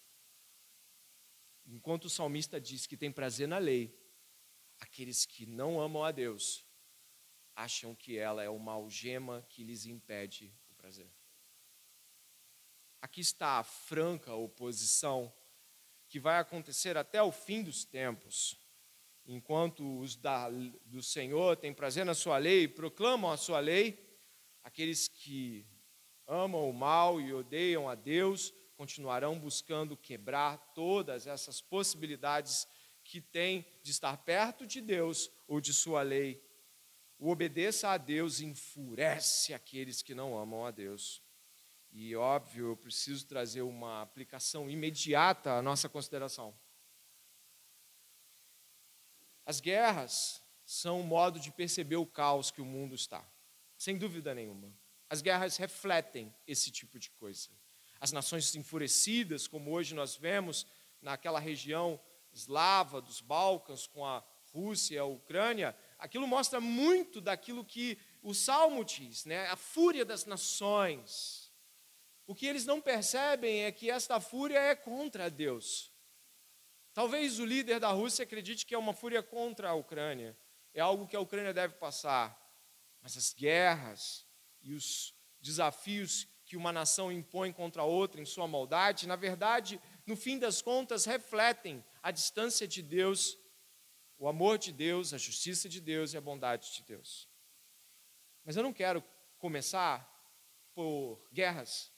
Enquanto 1.67 2.07
o 2.07 2.11
salmista 2.11 2.61
diz 2.61 2.87
que 2.87 2.97
tem 2.97 3.13
prazer 3.13 3.47
na 3.47 3.59
lei, 3.59 3.97
aqueles 4.79 5.25
que 5.25 5.47
não 5.47 5.81
amam 5.81 6.05
a 6.05 6.11
Deus 6.11 6.67
acham 7.55 7.95
que 7.95 8.17
ela 8.17 8.43
é 8.43 8.49
uma 8.49 8.73
algema 8.73 9.47
que 9.49 9.63
lhes 9.63 9.87
impede 9.87 10.55
o 10.71 10.75
prazer. 10.75 11.11
Aqui 13.01 13.21
está 13.21 13.59
a 13.59 13.65
franca 13.65 14.35
oposição 14.35 15.33
que 16.09 16.21
vai 16.21 16.39
acontecer 16.39 16.97
até 16.97 17.23
o 17.23 17.33
fim 17.33 17.63
dos 17.63 17.85
tempos. 17.85 18.59
Enquanto 19.25 20.01
os 20.01 20.17
da, 20.17 20.51
do 20.85 21.03
Senhor 21.03 21.57
têm 21.57 21.73
prazer 21.73 22.05
na 22.05 22.15
sua 22.15 22.39
lei, 22.39 22.67
proclamam 22.67 23.31
a 23.31 23.37
sua 23.37 23.61
lei, 23.61 23.99
aqueles 24.63 25.09
que 25.09 25.67
amam 26.27 26.69
o 26.69 26.73
mal 26.73 27.21
e 27.21 27.33
odeiam 27.33 27.89
a 27.89 27.95
Deus 27.95 28.53
continuarão 28.77 29.39
buscando 29.39 29.97
quebrar 29.97 30.59
todas 30.75 31.27
essas 31.27 31.61
possibilidades 31.61 32.67
que 33.05 33.21
têm 33.21 33.67
de 33.83 33.91
estar 33.91 34.17
perto 34.19 34.67
de 34.67 34.81
Deus 34.81 35.31
ou 35.47 35.61
de 35.61 35.73
sua 35.73 36.03
lei. 36.03 36.43
O 37.19 37.31
obedeça 37.31 37.91
a 37.91 37.99
Deus 37.99 38.41
enfurece 38.41 39.55
aqueles 39.55 40.03
que 40.03 40.15
não 40.15 40.37
amam 40.37 40.67
a 40.67 40.71
Deus. 40.71 41.23
E 41.93 42.17
óbvio, 42.17 42.69
eu 42.69 42.77
preciso 42.77 43.27
trazer 43.27 43.63
uma 43.63 44.03
aplicação 44.03 44.69
imediata 44.69 45.53
à 45.53 45.63
nossa 45.63 45.89
consideração. 45.89 46.59
As 49.45 49.61
guerras 49.61 50.43
são 50.65 51.01
um 51.01 51.05
modo 51.05 51.39
de 51.39 51.51
perceber 51.51 51.97
o 51.97 52.07
caos 52.07 52.51
que 52.51 52.63
o 52.63 52.65
mundo 52.65 52.95
está, 52.95 53.23
sem 53.77 53.99
dúvida 53.99 54.35
nenhuma. 54.35 54.73
As 55.11 55.21
guerras 55.21 55.59
refletem 55.59 56.35
esse 56.47 56.71
tipo 56.71 56.99
de 56.99 57.11
coisa. 57.11 57.51
As 58.03 58.11
nações 58.11 58.53
enfurecidas, 58.57 59.47
como 59.47 59.71
hoje 59.71 59.95
nós 59.95 60.17
vemos 60.17 60.67
naquela 61.01 61.39
região 61.39 62.01
eslava 62.33 63.01
dos 63.01 63.21
Balcãs 63.21 63.87
com 63.87 64.05
a 64.05 64.25
Rússia 64.53 64.97
e 64.97 64.99
a 64.99 65.05
Ucrânia, 65.05 65.77
aquilo 65.99 66.27
mostra 66.27 66.61
muito 66.61 67.21
daquilo 67.21 67.65
que 67.65 67.97
o 68.21 68.35
Salmo 68.35 68.85
diz, 68.85 69.25
né? 69.25 69.47
A 69.47 69.57
fúria 69.57 70.05
das 70.05 70.27
nações 70.27 71.53
o 72.27 72.35
que 72.35 72.47
eles 72.47 72.65
não 72.65 72.81
percebem 72.81 73.65
é 73.65 73.71
que 73.71 73.91
esta 73.91 74.21
fúria 74.21 74.59
é 74.59 74.75
contra 74.75 75.31
Deus. 75.31 75.93
Talvez 76.95 77.39
o 77.39 77.45
líder 77.45 77.81
da 77.81 77.91
Rússia 77.91 78.23
acredite 78.23 78.65
que 78.65 78.75
é 78.75 78.79
uma 78.79 78.95
fúria 78.95 79.23
contra 79.23 79.71
a 79.71 79.75
Ucrânia, 79.75 80.37
é 80.75 80.81
algo 80.81 81.07
que 81.07 81.15
a 81.15 81.21
Ucrânia 81.21 81.53
deve 81.53 81.75
passar. 81.75 82.39
Mas 83.01 83.17
as 83.17 83.33
guerras 83.33 84.27
e 84.63 84.73
os 84.73 85.15
desafios 85.41 86.27
que 86.53 86.57
uma 86.59 86.71
nação 86.71 87.11
impõe 87.11 87.51
contra 87.51 87.83
outra 87.83 88.21
em 88.21 88.27
sua 88.27 88.47
maldade, 88.47 89.09
na 89.09 89.17
verdade, 89.17 89.81
no 90.05 90.15
fim 90.15 90.39
das 90.39 90.61
contas, 90.61 91.07
refletem 91.07 91.83
a 92.03 92.11
distância 92.11 92.69
de 92.69 92.83
Deus, 92.83 93.39
o 94.19 94.29
amor 94.29 94.59
de 94.59 94.71
Deus, 94.71 95.15
a 95.15 95.17
justiça 95.17 95.67
de 95.67 95.81
Deus 95.81 96.13
e 96.13 96.19
a 96.19 96.21
bondade 96.21 96.75
de 96.75 96.83
Deus. 96.83 97.27
Mas 98.45 98.55
eu 98.55 98.63
não 98.63 98.71
quero 98.71 99.03
começar 99.39 100.07
por 100.75 101.27
guerras. 101.33 101.91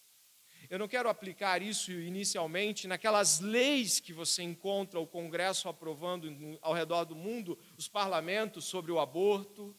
Eu 0.71 0.79
não 0.79 0.87
quero 0.87 1.09
aplicar 1.09 1.61
isso 1.61 1.91
inicialmente 1.91 2.87
naquelas 2.87 3.41
leis 3.41 3.99
que 3.99 4.13
você 4.13 4.45
encontra 4.45 5.01
o 5.01 5.07
Congresso 5.07 5.69
aprovando 5.69 6.29
ao 6.63 6.75
redor 6.75 7.07
do 7.07 7.17
mundo, 7.17 7.59
os 7.77 7.89
parlamentos 7.89 8.67
sobre 8.67 8.93
o 8.93 9.01
aborto, 9.01 9.77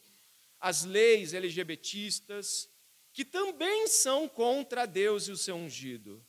as 0.60 0.84
leis 0.84 1.34
LGBTistas, 1.34 2.70
que 3.16 3.26
também 3.26 3.88
são 3.88 4.30
contra 4.30 4.86
Deus 4.86 5.28
e 5.28 5.32
o 5.32 5.38
seu 5.38 5.56
ungido. 5.56 6.24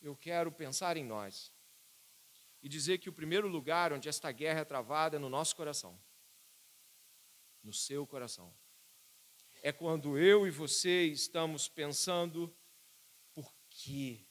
Eu 0.00 0.14
quero 0.14 0.52
pensar 0.52 0.96
em 0.96 1.04
nós 1.04 1.52
e 2.62 2.68
dizer 2.68 2.98
que 2.98 3.08
o 3.08 3.12
primeiro 3.12 3.48
lugar 3.48 3.92
onde 3.92 4.08
esta 4.08 4.30
guerra 4.30 4.60
é 4.60 4.64
travada 4.64 5.16
é 5.16 5.18
no 5.18 5.28
nosso 5.28 5.56
coração, 5.56 6.00
no 7.64 7.72
seu 7.72 8.06
coração 8.06 8.54
é 9.62 9.72
quando 9.72 10.18
eu 10.18 10.46
e 10.46 10.50
você 10.50 11.04
estamos 11.04 11.68
pensando 11.68 12.54
por 13.34 13.54
que 13.68 14.26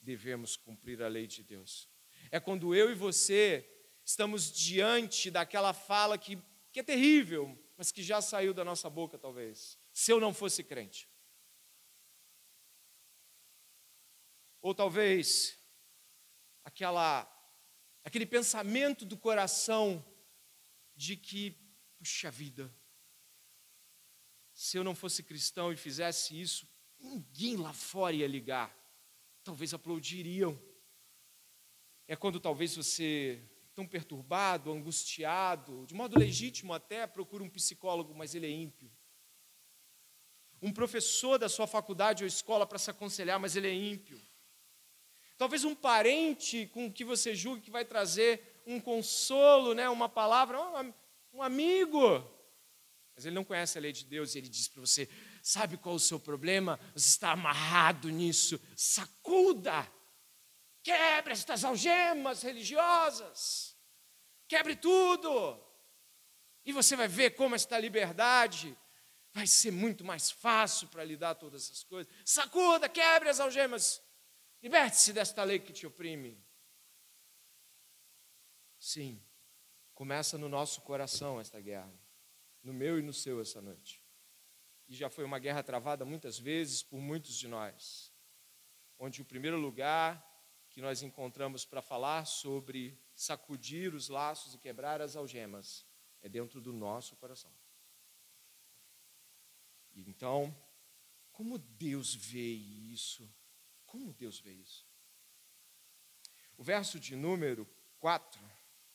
devemos 0.00 0.56
cumprir 0.56 1.02
a 1.02 1.08
lei 1.08 1.26
de 1.26 1.42
Deus. 1.42 1.88
É 2.30 2.40
quando 2.40 2.74
eu 2.74 2.90
e 2.90 2.94
você 2.94 3.68
estamos 4.04 4.50
diante 4.50 5.30
daquela 5.30 5.72
fala 5.72 6.18
que, 6.18 6.38
que 6.72 6.80
é 6.80 6.82
terrível, 6.82 7.58
mas 7.76 7.90
que 7.90 8.02
já 8.02 8.20
saiu 8.20 8.54
da 8.54 8.64
nossa 8.64 8.88
boca, 8.88 9.18
talvez, 9.18 9.78
se 9.92 10.12
eu 10.12 10.20
não 10.20 10.32
fosse 10.32 10.62
crente. 10.62 11.08
Ou 14.60 14.74
talvez 14.74 15.58
aquela 16.64 17.30
aquele 18.04 18.26
pensamento 18.26 19.04
do 19.04 19.16
coração 19.16 20.04
de 20.94 21.16
que, 21.16 21.58
puxa 21.98 22.30
vida, 22.30 22.72
se 24.52 24.76
eu 24.76 24.84
não 24.84 24.94
fosse 24.94 25.22
cristão 25.22 25.72
e 25.72 25.76
fizesse 25.76 26.40
isso, 26.40 26.68
ninguém 26.98 27.56
lá 27.56 27.72
fora 27.72 28.14
ia 28.14 28.28
ligar. 28.28 28.72
Talvez 29.42 29.74
aplaudiriam. 29.74 30.58
É 32.06 32.14
quando 32.14 32.38
talvez 32.38 32.76
você, 32.76 33.42
tão 33.74 33.86
perturbado, 33.86 34.72
angustiado, 34.72 35.84
de 35.86 35.94
modo 35.94 36.18
legítimo 36.18 36.72
até, 36.72 37.06
procura 37.06 37.42
um 37.42 37.50
psicólogo, 37.50 38.14
mas 38.14 38.34
ele 38.34 38.46
é 38.46 38.50
ímpio. 38.50 38.90
Um 40.62 40.72
professor 40.72 41.38
da 41.38 41.48
sua 41.48 41.66
faculdade 41.66 42.22
ou 42.22 42.28
escola 42.28 42.66
para 42.66 42.78
se 42.78 42.90
aconselhar, 42.90 43.38
mas 43.38 43.56
ele 43.56 43.68
é 43.68 43.74
ímpio. 43.74 44.20
Talvez 45.36 45.64
um 45.64 45.74
parente 45.74 46.66
com 46.68 46.90
que 46.90 47.04
você 47.04 47.34
julgue 47.34 47.62
que 47.62 47.70
vai 47.70 47.84
trazer 47.84 48.62
um 48.66 48.80
consolo, 48.80 49.74
né, 49.74 49.88
uma 49.88 50.08
palavra, 50.08 50.58
um 51.32 51.42
amigo, 51.42 52.24
mas 53.16 53.24
ele 53.24 53.34
não 53.34 53.44
conhece 53.44 53.78
a 53.78 53.80
lei 53.80 53.92
de 53.92 54.04
Deus 54.04 54.34
e 54.34 54.38
ele 54.38 54.48
diz 54.48 54.68
para 54.68 54.80
você: 54.80 55.08
sabe 55.42 55.76
qual 55.76 55.94
é 55.94 55.96
o 55.96 56.00
seu 56.00 56.18
problema? 56.18 56.78
Você 56.94 57.08
está 57.08 57.32
amarrado 57.32 58.08
nisso. 58.08 58.60
Sacuda! 58.76 59.88
Quebre 60.84 61.32
estas 61.32 61.64
algemas 61.64 62.42
religiosas. 62.42 63.74
Quebre 64.46 64.76
tudo. 64.76 65.58
E 66.62 66.72
você 66.72 66.94
vai 66.94 67.08
ver 67.08 67.30
como 67.30 67.54
esta 67.54 67.78
liberdade 67.78 68.76
vai 69.32 69.46
ser 69.46 69.70
muito 69.72 70.04
mais 70.04 70.30
fácil 70.30 70.86
para 70.88 71.02
lidar 71.02 71.36
todas 71.36 71.64
essas 71.64 71.82
coisas. 71.82 72.12
Sacuda, 72.24 72.86
quebre 72.86 73.30
as 73.30 73.40
algemas. 73.40 74.02
Liberte-se 74.62 75.14
desta 75.14 75.42
lei 75.42 75.58
que 75.58 75.72
te 75.72 75.86
oprime. 75.86 76.38
Sim, 78.78 79.24
começa 79.94 80.36
no 80.36 80.50
nosso 80.50 80.82
coração 80.82 81.40
esta 81.40 81.60
guerra 81.60 81.92
no 82.62 82.74
meu 82.74 82.98
e 82.98 83.02
no 83.02 83.12
seu 83.12 83.40
essa 83.40 83.62
noite. 83.62 84.02
E 84.86 84.94
já 84.94 85.08
foi 85.08 85.24
uma 85.24 85.38
guerra 85.38 85.62
travada 85.62 86.04
muitas 86.04 86.38
vezes 86.38 86.82
por 86.82 87.00
muitos 87.00 87.36
de 87.36 87.48
nós, 87.48 88.12
onde 88.98 89.22
o 89.22 89.24
primeiro 89.24 89.56
lugar 89.56 90.33
que 90.74 90.80
nós 90.80 91.04
encontramos 91.04 91.64
para 91.64 91.80
falar 91.80 92.24
sobre 92.24 92.98
sacudir 93.14 93.94
os 93.94 94.08
laços 94.08 94.54
e 94.54 94.58
quebrar 94.58 95.00
as 95.00 95.14
algemas 95.14 95.86
é 96.20 96.28
dentro 96.28 96.60
do 96.60 96.72
nosso 96.72 97.14
coração. 97.14 97.52
Então, 99.94 100.52
como 101.30 101.58
Deus 101.58 102.12
vê 102.12 102.54
isso? 102.54 103.32
Como 103.86 104.12
Deus 104.12 104.40
vê 104.40 104.52
isso? 104.52 104.84
O 106.56 106.64
verso 106.64 106.98
de 106.98 107.14
número 107.14 107.72
4 108.00 108.42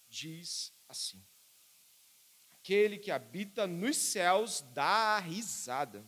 diz 0.10 0.74
assim: 0.89 1.26
Aquele 2.52 2.98
que 2.98 3.10
habita 3.10 3.65
nos 3.65 3.96
céus 3.96 4.60
dá 4.74 5.18
risada. 5.20 6.06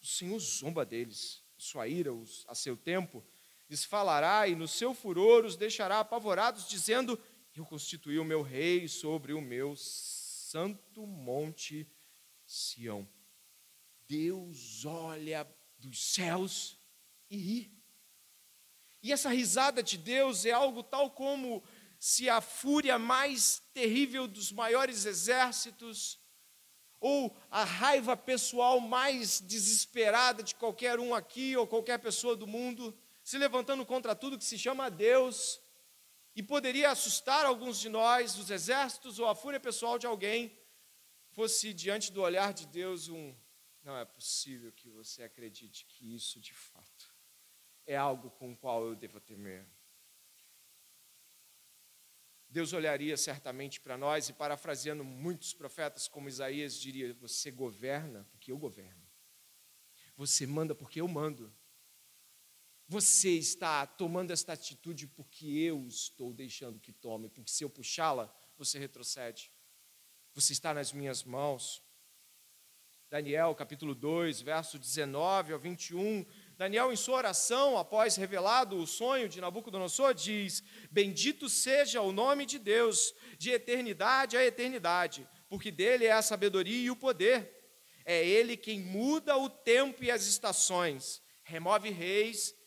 O 0.00 0.06
Senhor 0.06 0.38
zomba 0.38 0.86
deles. 0.86 1.42
Sua 1.58 1.88
ira, 1.88 2.12
a 2.46 2.54
seu 2.54 2.76
tempo, 2.76 3.26
lhes 3.70 3.84
falará 3.84 4.48
e 4.48 4.56
no 4.56 4.66
seu 4.66 4.92
furor 4.92 5.44
os 5.44 5.56
deixará 5.56 6.00
apavorados, 6.00 6.68
dizendo: 6.68 7.16
Eu 7.54 7.64
constituí 7.64 8.18
o 8.18 8.24
meu 8.24 8.42
rei 8.42 8.88
sobre 8.88 9.32
o 9.32 9.40
meu 9.40 9.76
santo 9.76 11.06
monte 11.06 11.88
Sião. 12.44 13.08
Deus 14.08 14.84
olha 14.84 15.48
dos 15.78 16.02
céus 16.02 16.76
e 17.30 17.36
ri. 17.36 17.80
E 19.00 19.12
essa 19.12 19.30
risada 19.30 19.84
de 19.84 19.96
Deus 19.96 20.44
é 20.44 20.50
algo 20.50 20.82
tal 20.82 21.12
como 21.12 21.62
se 21.98 22.28
a 22.28 22.40
fúria 22.40 22.98
mais 22.98 23.62
terrível 23.72 24.26
dos 24.26 24.50
maiores 24.50 25.04
exércitos, 25.04 26.18
ou 26.98 27.34
a 27.50 27.64
raiva 27.64 28.16
pessoal 28.16 28.80
mais 28.80 29.40
desesperada 29.40 30.42
de 30.42 30.54
qualquer 30.54 30.98
um 30.98 31.14
aqui 31.14 31.56
ou 31.56 31.66
qualquer 31.66 31.98
pessoa 31.98 32.34
do 32.36 32.46
mundo, 32.46 32.94
se 33.30 33.38
levantando 33.38 33.86
contra 33.86 34.16
tudo 34.16 34.36
que 34.36 34.44
se 34.44 34.58
chama 34.58 34.90
Deus, 34.90 35.60
e 36.34 36.42
poderia 36.42 36.90
assustar 36.90 37.46
alguns 37.46 37.78
de 37.78 37.88
nós, 37.88 38.36
os 38.36 38.50
exércitos 38.50 39.20
ou 39.20 39.28
a 39.28 39.36
fúria 39.36 39.60
pessoal 39.60 40.00
de 40.00 40.06
alguém, 40.06 40.58
fosse 41.30 41.72
diante 41.72 42.10
do 42.10 42.22
olhar 42.22 42.52
de 42.52 42.66
Deus 42.66 43.08
um. 43.08 43.32
Não 43.84 43.96
é 43.96 44.04
possível 44.04 44.72
que 44.72 44.90
você 44.90 45.22
acredite 45.22 45.86
que 45.86 46.12
isso 46.12 46.40
de 46.40 46.52
fato 46.52 47.14
é 47.86 47.96
algo 47.96 48.32
com 48.32 48.50
o 48.50 48.56
qual 48.56 48.84
eu 48.84 48.96
devo 48.96 49.20
temer. 49.20 49.64
Deus 52.48 52.72
olharia 52.72 53.16
certamente 53.16 53.80
para 53.80 53.96
nós 53.96 54.28
e, 54.28 54.32
parafraseando 54.32 55.04
muitos 55.04 55.54
profetas, 55.54 56.08
como 56.08 56.28
Isaías, 56.28 56.74
diria: 56.74 57.14
Você 57.14 57.52
governa 57.52 58.26
porque 58.32 58.50
eu 58.50 58.58
governo. 58.58 59.08
Você 60.16 60.48
manda 60.48 60.74
porque 60.74 61.00
eu 61.00 61.06
mando. 61.06 61.54
Você 62.92 63.30
está 63.38 63.86
tomando 63.86 64.32
esta 64.32 64.54
atitude 64.54 65.06
porque 65.06 65.46
eu 65.46 65.86
estou 65.86 66.34
deixando 66.34 66.80
que 66.80 66.92
tome, 66.92 67.28
porque 67.28 67.52
se 67.52 67.62
eu 67.62 67.70
puxá-la, 67.70 68.28
você 68.58 68.80
retrocede. 68.80 69.52
Você 70.34 70.52
está 70.52 70.74
nas 70.74 70.92
minhas 70.92 71.22
mãos. 71.22 71.84
Daniel 73.08 73.54
capítulo 73.54 73.94
2, 73.94 74.40
verso 74.40 74.76
19 74.76 75.52
ao 75.52 75.58
21, 75.60 76.26
Daniel, 76.56 76.92
em 76.92 76.96
sua 76.96 77.18
oração, 77.18 77.78
após 77.78 78.16
revelado 78.16 78.76
o 78.76 78.88
sonho 78.88 79.28
de 79.28 79.40
Nabucodonosor, 79.40 80.12
diz: 80.12 80.60
Bendito 80.90 81.48
seja 81.48 82.02
o 82.02 82.10
nome 82.10 82.44
de 82.44 82.58
Deus, 82.58 83.14
de 83.38 83.50
eternidade 83.50 84.36
a 84.36 84.44
eternidade, 84.44 85.28
porque 85.48 85.70
dele 85.70 86.06
é 86.06 86.12
a 86.12 86.22
sabedoria 86.22 86.86
e 86.86 86.90
o 86.90 86.96
poder. 86.96 87.56
É 88.04 88.26
ele 88.26 88.56
quem 88.56 88.80
muda 88.80 89.36
o 89.36 89.48
tempo 89.48 90.02
e 90.02 90.10
as 90.10 90.26
estações, 90.26 91.22
remove 91.44 91.88
reis 91.90 92.58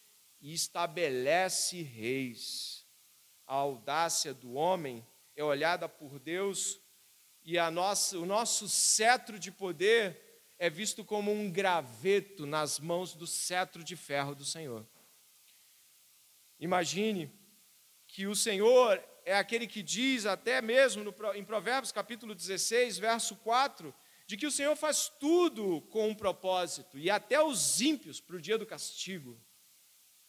e 0.44 0.54
estabelece 0.54 1.82
reis. 1.82 2.86
A 3.48 3.56
audácia 3.56 4.34
do 4.34 4.54
homem 4.54 5.08
é 5.38 5.44
olhada 5.44 5.88
por 5.88 6.20
Deus 6.20 6.82
e 7.46 7.58
a 7.58 7.72
nossa, 7.72 8.20
o 8.20 8.26
nosso 8.26 8.68
cetro 8.68 9.40
de 9.40 9.52
poder 9.52 10.22
é 10.60 10.70
visto 10.70 11.04
como 11.06 11.32
um 11.32 11.50
graveto 11.50 12.46
nas 12.46 12.78
mãos 12.78 13.14
do 13.14 13.26
cetro 13.26 13.84
de 13.84 13.96
ferro 13.96 14.36
do 14.36 14.44
Senhor. 14.44 14.86
Imagine 16.60 17.32
que 18.06 18.28
o 18.28 18.36
Senhor 18.36 19.02
é 19.26 19.36
aquele 19.36 19.66
que 19.66 19.82
diz, 19.82 20.26
até 20.26 20.62
mesmo 20.62 21.06
no, 21.06 21.16
em 21.36 21.44
Provérbios 21.44 21.92
capítulo 21.92 22.36
16, 22.36 22.98
verso 22.98 23.38
4, 23.38 23.96
de 24.28 24.36
que 24.36 24.46
o 24.46 24.52
Senhor 24.52 24.76
faz 24.76 25.08
tudo 25.08 25.82
com 25.84 26.10
um 26.10 26.16
propósito, 26.16 26.98
e 27.00 27.10
até 27.10 27.42
os 27.42 27.80
ímpios 27.80 28.20
para 28.20 28.36
o 28.36 28.42
dia 28.42 28.58
do 28.58 28.66
castigo. 28.66 29.40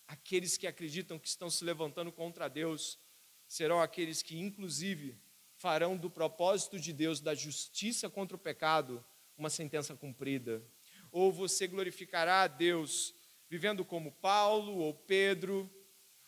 Aqueles 0.07 0.57
que 0.57 0.67
acreditam 0.67 1.19
que 1.19 1.29
estão 1.29 1.49
se 1.49 1.65
levantando 1.65 2.13
contra 2.13 2.49
Deus 2.49 2.99
serão 3.47 3.81
aqueles 3.81 4.23
que, 4.23 4.39
inclusive, 4.39 5.19
farão 5.57 5.97
do 5.97 6.11
propósito 6.11 6.79
de 6.79 6.93
Deus, 6.93 7.21
da 7.21 7.35
justiça 7.35 8.11
contra 8.11 8.37
o 8.37 8.41
pecado, 8.41 9.05
uma 9.37 9.51
sentença 9.51 9.95
cumprida. 9.95 10.63
Ou 11.11 11.33
você 11.33 11.67
glorificará 11.67 12.43
a 12.43 12.47
Deus 12.47 13.15
vivendo 13.49 13.85
como 13.85 14.13
Paulo 14.13 14.77
ou 14.79 14.93
Pedro, 14.93 15.71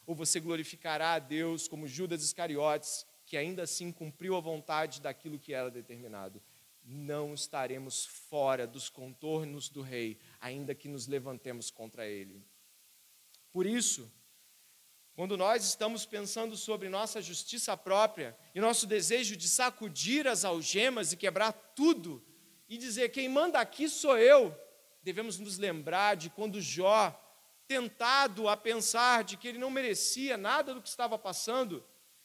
ou 0.07 0.15
você 0.15 0.39
glorificará 0.39 1.15
a 1.15 1.19
Deus 1.19 1.67
como 1.67 1.89
Judas 1.89 2.23
Iscariotes, 2.23 3.05
que 3.27 3.37
ainda 3.37 3.65
assim 3.65 3.91
cumpriu 3.91 4.37
a 4.37 4.41
vontade 4.41 5.01
daquilo 5.01 5.39
que 5.39 5.53
era 5.53 5.71
determinado. 5.71 6.41
Não 6.85 7.35
estaremos 7.35 8.07
fora 8.07 8.67
dos 8.67 8.89
contornos 8.89 9.69
do 9.69 9.83
rei, 9.83 10.21
ainda 10.41 10.75
que 10.75 10.89
nos 10.89 11.09
levantemos 11.09 11.69
contra 11.69 12.07
ele. 12.07 12.45
Por 13.57 13.65
isso, 13.65 14.13
quando 15.15 15.35
nós 15.35 15.65
estamos 15.65 16.05
pensando 16.05 16.59
sobre 16.59 16.91
nossa 16.91 17.23
justiça 17.23 17.75
própria 17.75 18.37
e 18.55 18.61
nosso 18.61 18.87
desejo 18.87 19.35
de 19.35 19.49
sacudir 19.49 20.29
as 20.29 20.45
algemas 20.45 21.11
e 21.11 21.17
quebrar 21.17 21.53
tudo 21.75 22.23
e 22.69 22.77
dizer: 22.77 23.09
quem 23.09 23.31
manda 23.31 23.59
aqui 23.59 23.89
sou 23.89 24.19
eu, 24.19 24.55
devemos 25.03 25.39
nos 25.39 25.57
lembrar 25.57 26.17
de 26.17 26.29
quando 26.29 26.61
Jó, 26.61 27.19
tentado 27.67 28.47
a 28.47 28.59
pensar 28.59 29.25
de 29.25 29.39
que 29.39 29.49
ele 29.49 29.57
não 29.57 29.71
merecia 29.71 30.37
nada 30.37 30.75
do 30.75 30.83
que 30.83 30.89
estava 30.91 31.19
passando, 31.19 31.83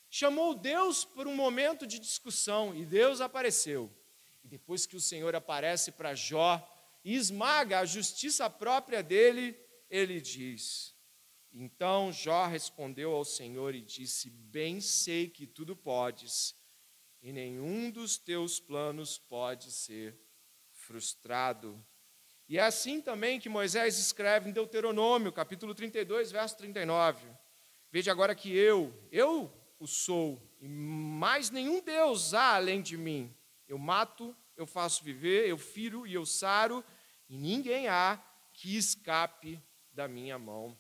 chamou 0.10 0.54
Deus 0.54 1.06
por 1.06 1.28
um 1.28 1.34
momento 1.34 1.88
de 1.88 1.98
discussão 1.98 2.76
e 2.76 2.86
Deus 2.86 3.22
apareceu. 3.22 3.89
E 4.44 4.50
depois 4.50 4.86
que 4.86 4.98
o 4.98 5.02
Senhor 5.02 5.34
aparece 5.34 5.94
para 5.94 6.13
Jó 6.13 6.62
e 7.06 7.15
esmaga 7.15 7.80
a 7.80 7.86
justiça 7.86 8.50
própria 8.50 9.02
dele, 9.02 9.58
ele 9.89 10.20
diz: 10.20 10.94
Então 11.54 12.12
Jó 12.12 12.46
respondeu 12.48 13.12
ao 13.12 13.26
Senhor 13.26 13.76
e 13.76 13.82
disse: 13.82 14.30
Bem 14.30 14.80
sei 14.80 15.30
que 15.30 15.46
tudo 15.46 15.76
podes, 15.76 16.56
e 17.22 17.34
nenhum 17.34 17.92
dos 17.92 18.18
teus 18.18 18.60
planos 18.60 19.18
pode 19.18 19.72
ser 19.72 20.18
frustrado. 20.72 21.84
E 22.48 22.58
é 22.58 22.64
assim 22.64 23.02
também 23.02 23.40
que 23.40 23.50
Moisés 23.50 23.98
escreve 23.98 24.50
em 24.50 24.54
Deuteronômio, 24.54 25.32
capítulo 25.32 25.74
32, 25.74 26.32
verso 26.32 26.58
39. 26.58 27.26
Veja 27.92 28.12
agora 28.12 28.34
que 28.34 28.56
eu, 28.56 28.94
eu 29.12 29.52
o 29.80 29.88
sou, 29.88 30.42
e 30.60 30.68
mais 30.68 31.50
nenhum 31.50 31.82
Deus 31.82 32.34
há 32.34 32.56
além 32.56 32.82
de 32.82 32.96
mim. 32.96 33.34
Eu 33.68 33.78
mato, 33.78 34.36
eu 34.56 34.66
faço 34.66 35.04
viver, 35.04 35.48
eu 35.48 35.58
firo 35.58 36.06
e 36.06 36.14
eu 36.14 36.26
saro, 36.26 36.84
e 37.28 37.38
ninguém 37.38 37.88
há 37.88 38.22
que 38.54 38.78
escape 38.78 39.62
da 39.92 40.08
minha 40.08 40.38
mão. 40.38 40.78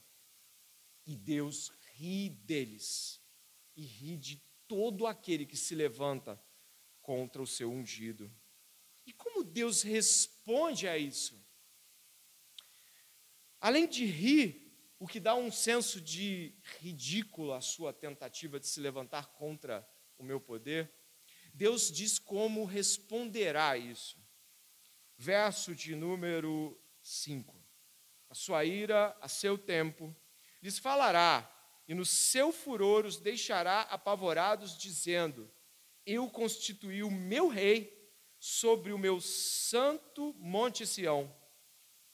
E 1.05 1.15
Deus 1.15 1.71
ri 1.93 2.29
deles, 2.29 3.21
e 3.75 3.83
ri 3.83 4.17
de 4.17 4.41
todo 4.67 5.05
aquele 5.05 5.45
que 5.45 5.57
se 5.57 5.75
levanta 5.75 6.41
contra 7.01 7.41
o 7.41 7.47
seu 7.47 7.71
ungido. 7.71 8.31
E 9.05 9.11
como 9.11 9.43
Deus 9.43 9.81
responde 9.81 10.87
a 10.87 10.97
isso? 10.97 11.41
Além 13.59 13.87
de 13.87 14.05
rir, 14.05 14.61
o 14.97 15.07
que 15.07 15.19
dá 15.19 15.35
um 15.35 15.51
senso 15.51 15.99
de 15.99 16.55
ridículo 16.79 17.53
à 17.53 17.61
sua 17.61 17.91
tentativa 17.91 18.59
de 18.59 18.67
se 18.67 18.79
levantar 18.79 19.33
contra 19.33 19.87
o 20.17 20.23
meu 20.23 20.39
poder, 20.39 20.93
Deus 21.53 21.91
diz 21.91 22.17
como 22.19 22.65
responderá 22.65 23.71
a 23.71 23.77
isso. 23.77 24.17
Verso 25.17 25.75
de 25.75 25.95
número 25.95 26.79
5. 27.01 27.59
A 28.29 28.35
sua 28.35 28.63
ira, 28.63 29.17
a 29.19 29.27
seu 29.27 29.57
tempo, 29.57 30.15
lhes 30.61 30.77
falará, 30.77 31.49
e 31.87 31.93
no 31.93 32.05
seu 32.05 32.51
furor 32.51 33.05
os 33.05 33.17
deixará 33.17 33.81
apavorados, 33.81 34.77
dizendo: 34.77 35.51
Eu 36.05 36.29
constituí 36.29 37.03
o 37.03 37.11
meu 37.11 37.47
rei 37.47 38.01
sobre 38.39 38.91
o 38.91 38.97
meu 38.97 39.19
santo 39.21 40.33
monte 40.39 40.85
Sião. 40.85 41.33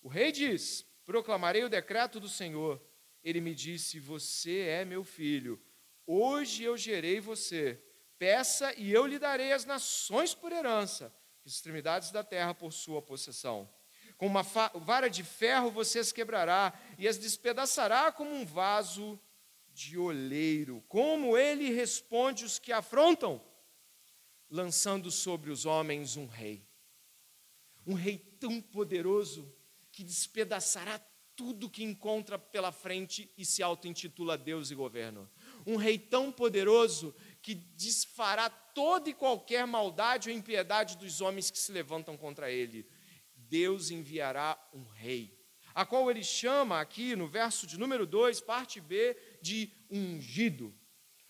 O 0.02 0.08
rei 0.08 0.32
diz: 0.32 0.86
proclamarei 1.06 1.64
o 1.64 1.70
decreto 1.70 2.20
do 2.20 2.28
Senhor. 2.28 2.82
Ele 3.24 3.40
me 3.42 3.56
disse: 3.56 4.00
Você 4.00 4.60
é 4.62 4.86
meu 4.86 5.04
filho, 5.04 5.60
hoje 6.06 6.64
eu 6.64 6.78
gerei 6.78 7.20
você. 7.20 7.82
Peça 8.20 8.74
e 8.74 8.92
eu 8.92 9.06
lhe 9.06 9.20
darei 9.20 9.54
as 9.54 9.64
nações 9.64 10.34
por 10.34 10.52
herança, 10.52 11.14
as 11.46 11.54
extremidades 11.54 12.12
da 12.12 12.24
terra 12.24 12.54
por 12.54 12.74
sua 12.74 13.02
possessão. 13.02 13.72
Com 14.18 14.26
uma 14.26 14.42
vara 14.42 15.10
de 15.10 15.24
ferro 15.24 15.70
você 15.70 16.00
as 16.00 16.12
quebrará 16.12 16.74
e 16.98 17.08
as 17.08 17.18
despedaçará 17.18 18.12
como 18.12 18.34
um 18.34 18.46
vaso 18.46 19.20
de 19.72 19.98
oleiro. 19.98 20.84
Como 20.88 21.38
ele 21.38 21.70
responde 21.72 22.44
os 22.44 22.58
que 22.58 22.72
afrontam? 22.72 23.40
Lançando 24.50 25.12
sobre 25.12 25.52
os 25.52 25.66
homens 25.66 26.18
um 26.18 26.26
rei. 26.26 26.68
Um 27.86 27.94
rei 27.94 28.18
tão 28.18 28.60
poderoso 28.60 29.54
que 29.92 30.04
despedaçará 30.04 31.00
tudo 31.36 31.70
que 31.70 31.84
encontra 31.84 32.40
pela 32.40 32.72
frente 32.72 33.32
e 33.38 33.46
se 33.46 33.62
auto-intitula 33.62 34.36
Deus 34.36 34.72
e 34.72 34.76
governo. 34.76 35.30
Um 35.68 35.76
rei 35.76 36.00
tão 36.00 36.32
poderoso 36.32 37.14
que 37.44 37.54
desfará 37.54 38.50
toda 38.50 39.12
e 39.12 39.14
qualquer 39.14 39.68
maldade 39.68 40.30
ou 40.30 40.36
impiedade 40.36 40.98
dos 40.98 41.22
homens 41.22 41.52
que 41.52 41.60
se 41.60 41.72
levantam 41.72 42.18
contra 42.18 42.52
ele. 42.52 42.90
Deus 43.50 43.92
enviará 43.92 44.58
um 44.74 44.84
rei, 44.86 45.38
a 45.74 45.86
qual 45.86 46.10
ele 46.10 46.24
chama 46.24 46.80
aqui 46.80 47.16
no 47.16 47.28
verso 47.28 47.68
de 47.68 47.78
número 47.78 48.06
2, 48.06 48.42
parte 48.42 48.82
B, 48.82 49.18
de 49.42 49.72
ungido, 49.90 50.74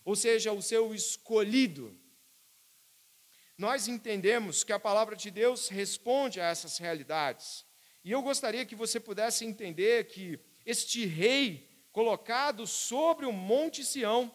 ou 0.04 0.16
seja, 0.16 0.52
o 0.52 0.62
seu 0.62 0.94
escolhido. 0.94 1.96
Nós 3.56 3.88
entendemos 3.88 4.62
que 4.62 4.72
a 4.72 4.78
palavra 4.78 5.16
de 5.16 5.30
Deus 5.30 5.68
responde 5.68 6.40
a 6.40 6.46
essas 6.46 6.78
realidades. 6.78 7.66
E 8.04 8.12
eu 8.12 8.22
gostaria 8.22 8.64
que 8.64 8.76
você 8.76 9.00
pudesse 9.00 9.44
entender 9.44 10.06
que 10.06 10.38
este 10.64 11.04
rei 11.04 11.68
colocado 11.90 12.66
sobre 12.66 13.26
o 13.26 13.32
Monte 13.32 13.84
Sião 13.84 14.34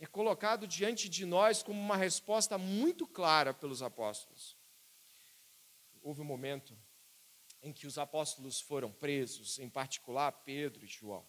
é 0.00 0.06
colocado 0.06 0.66
diante 0.66 1.08
de 1.08 1.24
nós 1.24 1.62
como 1.62 1.80
uma 1.80 1.96
resposta 1.96 2.58
muito 2.58 3.06
clara 3.06 3.54
pelos 3.54 3.82
apóstolos. 3.82 4.56
Houve 6.02 6.20
um 6.20 6.24
momento 6.24 6.76
em 7.62 7.72
que 7.72 7.86
os 7.86 7.98
apóstolos 7.98 8.60
foram 8.60 8.92
presos, 8.92 9.58
em 9.58 9.68
particular 9.68 10.30
Pedro 10.32 10.84
e 10.84 10.88
João. 10.88 11.26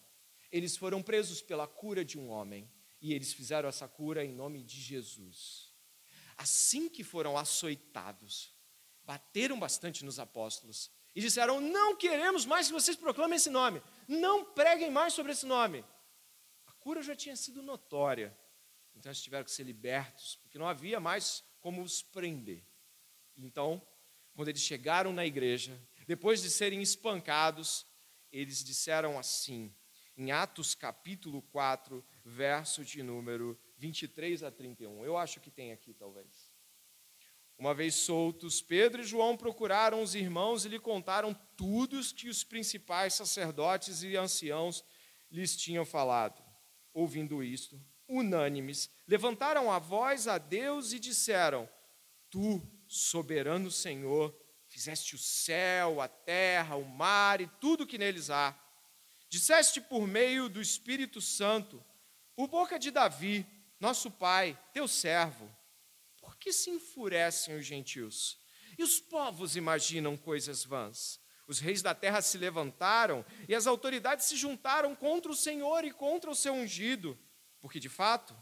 Eles 0.50 0.76
foram 0.76 1.02
presos 1.02 1.40
pela 1.40 1.66
cura 1.66 2.04
de 2.04 2.18
um 2.18 2.28
homem 2.28 2.70
e 3.00 3.14
eles 3.14 3.32
fizeram 3.32 3.68
essa 3.68 3.88
cura 3.88 4.24
em 4.24 4.32
nome 4.32 4.62
de 4.62 4.80
Jesus. 4.80 5.72
Assim 6.36 6.88
que 6.88 7.04
foram 7.04 7.36
açoitados, 7.36 8.54
bateram 9.04 9.58
bastante 9.58 10.04
nos 10.04 10.18
apóstolos 10.18 10.90
e 11.14 11.20
disseram: 11.20 11.60
Não 11.60 11.96
queremos 11.96 12.44
mais 12.44 12.66
que 12.66 12.72
vocês 12.72 12.96
proclamem 12.96 13.36
esse 13.36 13.50
nome, 13.50 13.82
não 14.08 14.44
preguem 14.44 14.90
mais 14.90 15.12
sobre 15.12 15.32
esse 15.32 15.46
nome. 15.46 15.84
A 16.66 16.72
cura 16.72 17.02
já 17.02 17.14
tinha 17.14 17.36
sido 17.36 17.62
notória, 17.62 18.36
então 18.94 19.10
eles 19.10 19.22
tiveram 19.22 19.44
que 19.44 19.50
ser 19.50 19.64
libertos, 19.64 20.36
porque 20.36 20.58
não 20.58 20.68
havia 20.68 20.98
mais 20.98 21.44
como 21.60 21.82
os 21.82 22.02
prender. 22.02 22.64
Então, 23.36 23.82
quando 24.34 24.48
eles 24.48 24.62
chegaram 24.62 25.12
na 25.12 25.26
igreja, 25.26 25.78
depois 26.10 26.42
de 26.42 26.50
serem 26.50 26.82
espancados, 26.82 27.86
eles 28.32 28.64
disseram 28.64 29.16
assim, 29.16 29.72
em 30.16 30.32
Atos 30.32 30.74
capítulo 30.74 31.40
4, 31.40 32.04
verso 32.24 32.84
de 32.84 33.00
número 33.00 33.56
23 33.76 34.42
a 34.42 34.50
31. 34.50 35.04
Eu 35.04 35.16
acho 35.16 35.38
que 35.38 35.52
tem 35.52 35.70
aqui, 35.70 35.94
talvez. 35.94 36.52
Uma 37.56 37.72
vez 37.72 37.94
soltos, 37.94 38.60
Pedro 38.60 39.02
e 39.02 39.04
João 39.04 39.36
procuraram 39.36 40.02
os 40.02 40.16
irmãos 40.16 40.64
e 40.64 40.68
lhe 40.68 40.80
contaram 40.80 41.32
tudo 41.56 42.00
o 42.00 42.04
que 42.12 42.28
os 42.28 42.42
principais 42.42 43.14
sacerdotes 43.14 44.02
e 44.02 44.16
anciãos 44.16 44.84
lhes 45.30 45.56
tinham 45.56 45.84
falado. 45.84 46.42
Ouvindo 46.92 47.40
isto, 47.40 47.80
unânimes, 48.08 48.90
levantaram 49.06 49.70
a 49.70 49.78
voz 49.78 50.26
a 50.26 50.38
Deus 50.38 50.92
e 50.92 50.98
disseram: 50.98 51.70
Tu, 52.28 52.60
soberano 52.88 53.70
Senhor, 53.70 54.36
fizeste 54.70 55.14
o 55.14 55.18
céu, 55.18 56.00
a 56.00 56.08
terra, 56.08 56.76
o 56.76 56.84
mar 56.84 57.42
e 57.42 57.46
tudo 57.60 57.86
que 57.86 57.98
neles 57.98 58.30
há. 58.30 58.58
Disseste 59.28 59.80
por 59.80 60.08
meio 60.08 60.48
do 60.48 60.60
Espírito 60.62 61.20
Santo, 61.20 61.84
por 62.34 62.48
boca 62.48 62.78
de 62.78 62.90
Davi, 62.90 63.46
nosso 63.78 64.10
pai, 64.10 64.58
teu 64.72 64.88
servo 64.88 65.60
que 66.40 66.52
se 66.52 66.70
enfurecem 66.70 67.56
os 67.56 67.66
gentios? 67.66 68.38
E 68.78 68.82
os 68.82 68.98
povos 68.98 69.54
imaginam 69.54 70.16
coisas 70.16 70.64
vãs. 70.64 71.20
Os 71.46 71.60
reis 71.60 71.82
da 71.82 71.94
terra 71.94 72.22
se 72.22 72.38
levantaram 72.38 73.24
e 73.48 73.54
as 73.54 73.66
autoridades 73.66 74.26
se 74.26 74.36
juntaram 74.36 74.96
contra 74.96 75.30
o 75.30 75.36
Senhor 75.36 75.84
e 75.84 75.92
contra 75.92 76.30
o 76.30 76.34
seu 76.34 76.54
ungido. 76.54 77.18
Porque, 77.60 77.78
de 77.78 77.88
fato, 77.88 78.34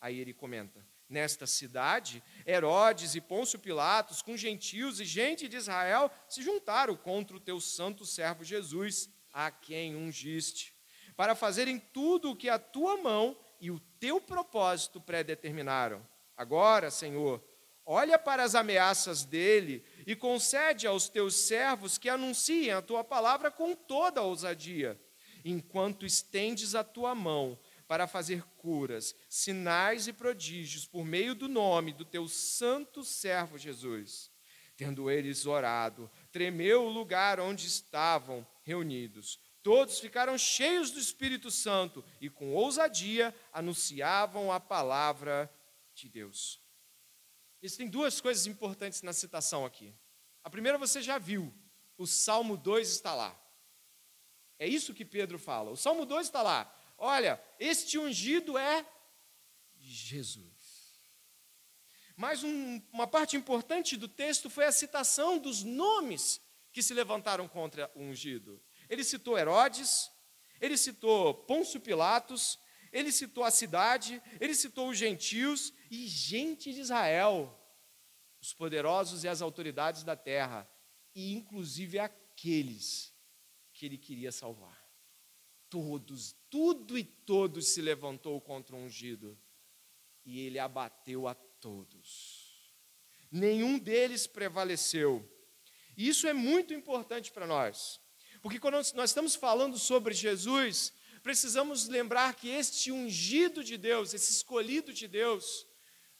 aí 0.00 0.18
ele 0.18 0.34
comenta: 0.34 0.84
nesta 1.08 1.46
cidade, 1.46 2.22
Herodes 2.46 3.14
e 3.14 3.20
Pôncio 3.20 3.58
Pilatos, 3.58 4.22
com 4.22 4.36
gentios 4.36 5.00
e 5.00 5.04
gente 5.04 5.48
de 5.48 5.56
Israel, 5.56 6.10
se 6.28 6.42
juntaram 6.42 6.96
contra 6.96 7.36
o 7.36 7.40
teu 7.40 7.60
santo 7.60 8.04
servo 8.04 8.42
Jesus, 8.44 9.08
a 9.32 9.50
quem 9.50 9.94
ungiste, 9.94 10.74
para 11.16 11.34
fazerem 11.34 11.78
tudo 11.78 12.30
o 12.30 12.36
que 12.36 12.48
a 12.48 12.58
tua 12.58 12.96
mão 12.96 13.36
e 13.60 13.70
o 13.70 13.80
teu 14.00 14.20
propósito 14.20 15.00
predeterminaram. 15.00 16.06
Agora, 16.36 16.90
Senhor, 16.90 17.42
olha 17.84 18.18
para 18.18 18.42
as 18.42 18.54
ameaças 18.54 19.24
dele 19.24 19.84
e 20.06 20.16
concede 20.16 20.86
aos 20.86 21.08
teus 21.08 21.34
servos 21.36 21.96
que 21.96 22.08
anunciem 22.08 22.72
a 22.72 22.82
tua 22.82 23.04
palavra 23.04 23.50
com 23.50 23.74
toda 23.74 24.20
a 24.20 24.24
ousadia, 24.24 25.00
enquanto 25.44 26.04
estendes 26.04 26.74
a 26.74 26.82
tua 26.82 27.14
mão 27.14 27.58
para 27.86 28.06
fazer 28.06 28.42
curas, 28.56 29.14
sinais 29.28 30.08
e 30.08 30.12
prodígios 30.12 30.86
por 30.86 31.04
meio 31.04 31.34
do 31.34 31.48
nome 31.48 31.92
do 31.92 32.04
teu 32.04 32.28
santo 32.28 33.04
servo 33.04 33.56
Jesus. 33.58 34.30
Tendo 34.76 35.10
eles 35.10 35.46
orado, 35.46 36.10
tremeu 36.30 36.84
o 36.84 36.90
lugar 36.90 37.40
onde 37.40 37.66
estavam 37.66 38.46
reunidos. 38.62 39.38
Todos 39.62 39.98
ficaram 39.98 40.36
cheios 40.36 40.90
do 40.90 41.00
Espírito 41.00 41.50
Santo 41.50 42.04
e, 42.20 42.28
com 42.28 42.54
ousadia, 42.54 43.34
anunciavam 43.52 44.52
a 44.52 44.60
palavra 44.60 45.50
de 45.94 46.08
Deus. 46.08 46.60
Existem 47.62 47.88
duas 47.88 48.20
coisas 48.20 48.46
importantes 48.46 49.02
na 49.02 49.12
citação 49.12 49.64
aqui. 49.64 49.94
A 50.44 50.50
primeira 50.50 50.78
você 50.78 51.02
já 51.02 51.18
viu, 51.18 51.52
o 51.96 52.06
Salmo 52.06 52.56
2 52.56 52.88
está 52.90 53.14
lá. 53.14 53.36
É 54.58 54.68
isso 54.68 54.94
que 54.94 55.04
Pedro 55.04 55.38
fala. 55.38 55.70
O 55.70 55.76
Salmo 55.76 56.04
2 56.04 56.26
está 56.26 56.42
lá. 56.42 56.72
Olha, 56.98 57.42
este 57.58 57.98
ungido 57.98 58.56
é 58.56 58.86
Jesus. 59.78 60.56
Mas 62.16 62.42
um, 62.42 62.80
uma 62.92 63.06
parte 63.06 63.36
importante 63.36 63.96
do 63.96 64.08
texto 64.08 64.48
foi 64.48 64.64
a 64.64 64.72
citação 64.72 65.38
dos 65.38 65.62
nomes 65.62 66.40
que 66.72 66.82
se 66.82 66.94
levantaram 66.94 67.46
contra 67.46 67.90
o 67.94 68.00
ungido. 68.00 68.62
Ele 68.88 69.04
citou 69.04 69.38
Herodes, 69.38 70.10
ele 70.60 70.78
citou 70.78 71.34
Pôncio 71.34 71.80
Pilatos, 71.80 72.58
ele 72.92 73.12
citou 73.12 73.44
a 73.44 73.50
cidade, 73.50 74.22
ele 74.40 74.54
citou 74.54 74.88
os 74.88 74.96
gentios 74.96 75.72
e 75.90 76.06
gente 76.06 76.72
de 76.72 76.80
Israel, 76.80 77.54
os 78.40 78.54
poderosos 78.54 79.24
e 79.24 79.28
as 79.28 79.42
autoridades 79.42 80.02
da 80.02 80.16
terra, 80.16 80.66
e 81.14 81.34
inclusive 81.34 81.98
aqueles 81.98 83.14
que 83.74 83.84
ele 83.84 83.98
queria 83.98 84.32
salvar. 84.32 84.85
Todos, 85.68 86.34
tudo 86.48 86.96
e 86.96 87.04
todos 87.04 87.68
se 87.68 87.82
levantou 87.82 88.40
contra 88.40 88.76
o 88.76 88.78
ungido, 88.78 89.38
e 90.24 90.40
ele 90.40 90.58
abateu 90.58 91.26
a 91.26 91.34
todos. 91.34 92.74
Nenhum 93.30 93.78
deles 93.78 94.26
prevaleceu. 94.26 95.28
E 95.96 96.08
isso 96.08 96.26
é 96.26 96.32
muito 96.32 96.72
importante 96.72 97.32
para 97.32 97.46
nós, 97.46 98.00
porque 98.40 98.60
quando 98.60 98.74
nós 98.74 99.10
estamos 99.10 99.34
falando 99.34 99.78
sobre 99.78 100.14
Jesus, 100.14 100.92
precisamos 101.22 101.88
lembrar 101.88 102.34
que 102.34 102.48
este 102.48 102.92
ungido 102.92 103.64
de 103.64 103.76
Deus, 103.76 104.14
esse 104.14 104.30
escolhido 104.30 104.92
de 104.92 105.08
Deus, 105.08 105.66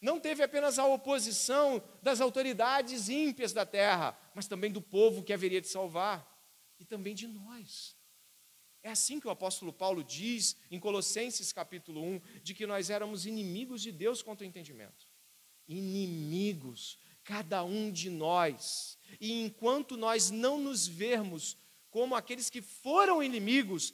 não 0.00 0.20
teve 0.20 0.42
apenas 0.42 0.78
a 0.78 0.86
oposição 0.86 1.82
das 2.02 2.20
autoridades 2.20 3.08
ímpias 3.08 3.52
da 3.52 3.64
terra, 3.64 4.18
mas 4.34 4.46
também 4.46 4.70
do 4.70 4.82
povo 4.82 5.22
que 5.22 5.32
haveria 5.32 5.60
de 5.60 5.68
salvar 5.68 6.26
e 6.78 6.84
também 6.84 7.14
de 7.14 7.26
nós. 7.26 7.95
É 8.86 8.90
assim 8.90 9.18
que 9.18 9.26
o 9.26 9.30
apóstolo 9.30 9.72
Paulo 9.72 10.04
diz 10.04 10.56
em 10.70 10.78
Colossenses 10.78 11.52
capítulo 11.52 12.00
1, 12.00 12.20
de 12.40 12.54
que 12.54 12.68
nós 12.68 12.88
éramos 12.88 13.26
inimigos 13.26 13.82
de 13.82 13.90
Deus 13.90 14.22
contra 14.22 14.44
o 14.44 14.48
entendimento. 14.48 15.08
Inimigos, 15.66 16.96
cada 17.24 17.64
um 17.64 17.90
de 17.90 18.08
nós. 18.08 18.96
E 19.20 19.42
enquanto 19.42 19.96
nós 19.96 20.30
não 20.30 20.60
nos 20.60 20.86
vermos 20.86 21.56
como 21.90 22.14
aqueles 22.14 22.48
que 22.48 22.62
foram 22.62 23.20
inimigos, 23.20 23.92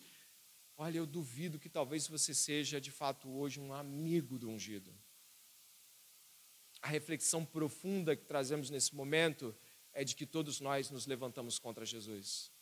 olha, 0.77 0.99
eu 0.99 1.07
duvido 1.07 1.59
que 1.59 1.71
talvez 1.71 2.07
você 2.07 2.35
seja 2.35 2.79
de 2.79 2.91
fato 2.91 3.31
hoje 3.31 3.59
um 3.59 3.73
amigo 3.73 4.39
do 4.39 4.51
ungido. 4.51 4.95
A 6.83 6.89
reflexão 6.89 7.47
profunda 7.47 8.15
que 8.15 8.27
trazemos 8.27 8.69
nesse 8.69 8.95
momento 8.95 9.57
é 9.95 10.05
de 10.05 10.15
que 10.15 10.27
todos 10.27 10.61
nós 10.61 10.91
nos 10.91 11.07
levantamos 11.07 11.59
contra 11.59 11.87
Jesus 11.87 12.53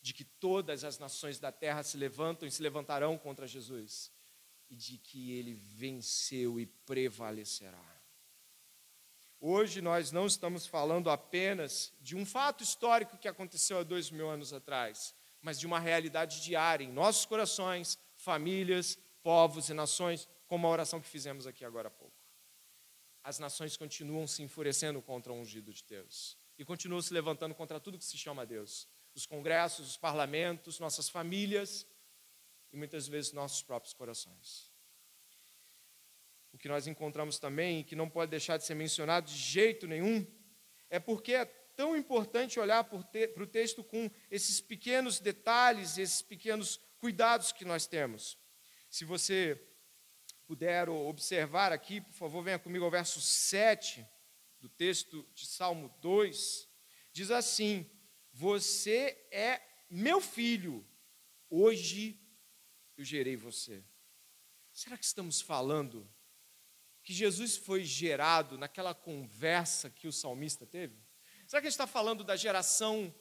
de 0.00 0.14
que 0.14 0.24
todas 0.24 0.84
as 0.84 0.98
nações 0.98 1.38
da 1.38 1.50
terra 1.50 1.82
se 1.82 1.96
levantam 1.96 2.46
e 2.46 2.50
se 2.50 2.62
levantarão 2.62 3.18
contra 3.18 3.46
Jesus, 3.46 4.12
e 4.70 4.76
de 4.76 4.98
que 4.98 5.32
ele 5.32 5.54
venceu 5.54 6.60
e 6.60 6.66
prevalecerá. 6.66 7.98
Hoje 9.40 9.80
nós 9.80 10.10
não 10.10 10.26
estamos 10.26 10.66
falando 10.66 11.08
apenas 11.10 11.92
de 12.00 12.16
um 12.16 12.26
fato 12.26 12.64
histórico 12.64 13.16
que 13.16 13.28
aconteceu 13.28 13.78
há 13.78 13.82
dois 13.82 14.10
mil 14.10 14.28
anos 14.28 14.52
atrás, 14.52 15.14
mas 15.40 15.60
de 15.60 15.66
uma 15.66 15.78
realidade 15.78 16.42
diária 16.42 16.84
em 16.84 16.92
nossos 16.92 17.24
corações, 17.24 17.98
famílias, 18.16 18.98
povos 19.22 19.68
e 19.68 19.74
nações, 19.74 20.28
como 20.48 20.66
a 20.66 20.70
oração 20.70 21.00
que 21.00 21.08
fizemos 21.08 21.46
aqui 21.46 21.64
agora 21.64 21.88
há 21.88 21.90
pouco. 21.90 22.16
As 23.22 23.38
nações 23.38 23.76
continuam 23.76 24.26
se 24.26 24.42
enfurecendo 24.42 25.00
contra 25.00 25.32
o 25.32 25.36
ungido 25.36 25.72
de 25.72 25.84
Deus 25.84 26.36
e 26.58 26.64
continuam 26.64 27.00
se 27.00 27.14
levantando 27.14 27.54
contra 27.54 27.78
tudo 27.78 27.98
que 27.98 28.04
se 28.04 28.18
chama 28.18 28.44
Deus 28.44 28.88
os 29.18 29.26
congressos, 29.26 29.88
os 29.90 29.96
parlamentos, 29.96 30.78
nossas 30.78 31.08
famílias 31.08 31.84
e 32.72 32.76
muitas 32.76 33.08
vezes 33.08 33.32
nossos 33.32 33.62
próprios 33.62 33.92
corações. 33.92 34.72
O 36.52 36.58
que 36.58 36.68
nós 36.68 36.86
encontramos 36.86 37.38
também, 37.38 37.82
que 37.82 37.96
não 37.96 38.08
pode 38.08 38.30
deixar 38.30 38.56
de 38.56 38.64
ser 38.64 38.76
mencionado 38.76 39.26
de 39.26 39.36
jeito 39.36 39.88
nenhum, 39.88 40.24
é 40.88 41.00
porque 41.00 41.34
é 41.34 41.44
tão 41.44 41.96
importante 41.96 42.60
olhar 42.60 42.84
para 42.84 43.42
o 43.42 43.46
texto 43.46 43.82
com 43.82 44.08
esses 44.30 44.60
pequenos 44.60 45.18
detalhes, 45.18 45.98
esses 45.98 46.22
pequenos 46.22 46.80
cuidados 46.98 47.50
que 47.50 47.64
nós 47.64 47.88
temos. 47.88 48.38
Se 48.88 49.04
você 49.04 49.60
puder 50.46 50.88
observar 50.88 51.72
aqui, 51.72 52.00
por 52.00 52.14
favor, 52.14 52.42
venha 52.42 52.58
comigo 52.58 52.84
ao 52.84 52.90
verso 52.90 53.20
7 53.20 54.06
do 54.60 54.68
texto 54.68 55.28
de 55.34 55.44
Salmo 55.44 55.92
2, 56.00 56.68
diz 57.12 57.32
assim: 57.32 57.88
você 58.38 59.18
é 59.32 59.60
meu 59.90 60.20
filho, 60.20 60.86
hoje 61.50 62.16
eu 62.96 63.04
gerei 63.04 63.34
você. 63.34 63.82
Será 64.72 64.96
que 64.96 65.04
estamos 65.04 65.40
falando 65.40 66.08
que 67.02 67.12
Jesus 67.12 67.56
foi 67.56 67.84
gerado 67.84 68.56
naquela 68.56 68.94
conversa 68.94 69.90
que 69.90 70.06
o 70.06 70.12
salmista 70.12 70.64
teve? 70.64 70.96
Será 71.48 71.60
que 71.60 71.66
a 71.66 71.70
gente 71.70 71.80
está 71.80 71.86
falando 71.86 72.22
da 72.22 72.36
geração 72.36 73.12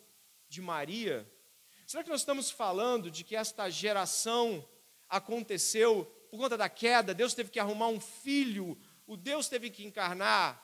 de 0.47 0.61
Maria? 0.61 1.27
Será 1.87 2.03
que 2.03 2.11
nós 2.11 2.21
estamos 2.21 2.51
falando 2.51 3.09
de 3.09 3.23
que 3.23 3.35
esta 3.35 3.71
geração 3.71 4.69
aconteceu 5.09 6.05
por 6.29 6.37
conta 6.37 6.55
da 6.55 6.69
queda? 6.69 7.15
Deus 7.15 7.33
teve 7.33 7.49
que 7.49 7.59
arrumar 7.59 7.87
um 7.87 7.99
filho, 7.99 8.79
o 9.07 9.17
Deus 9.17 9.49
teve 9.49 9.71
que 9.71 9.83
encarnar. 9.83 10.63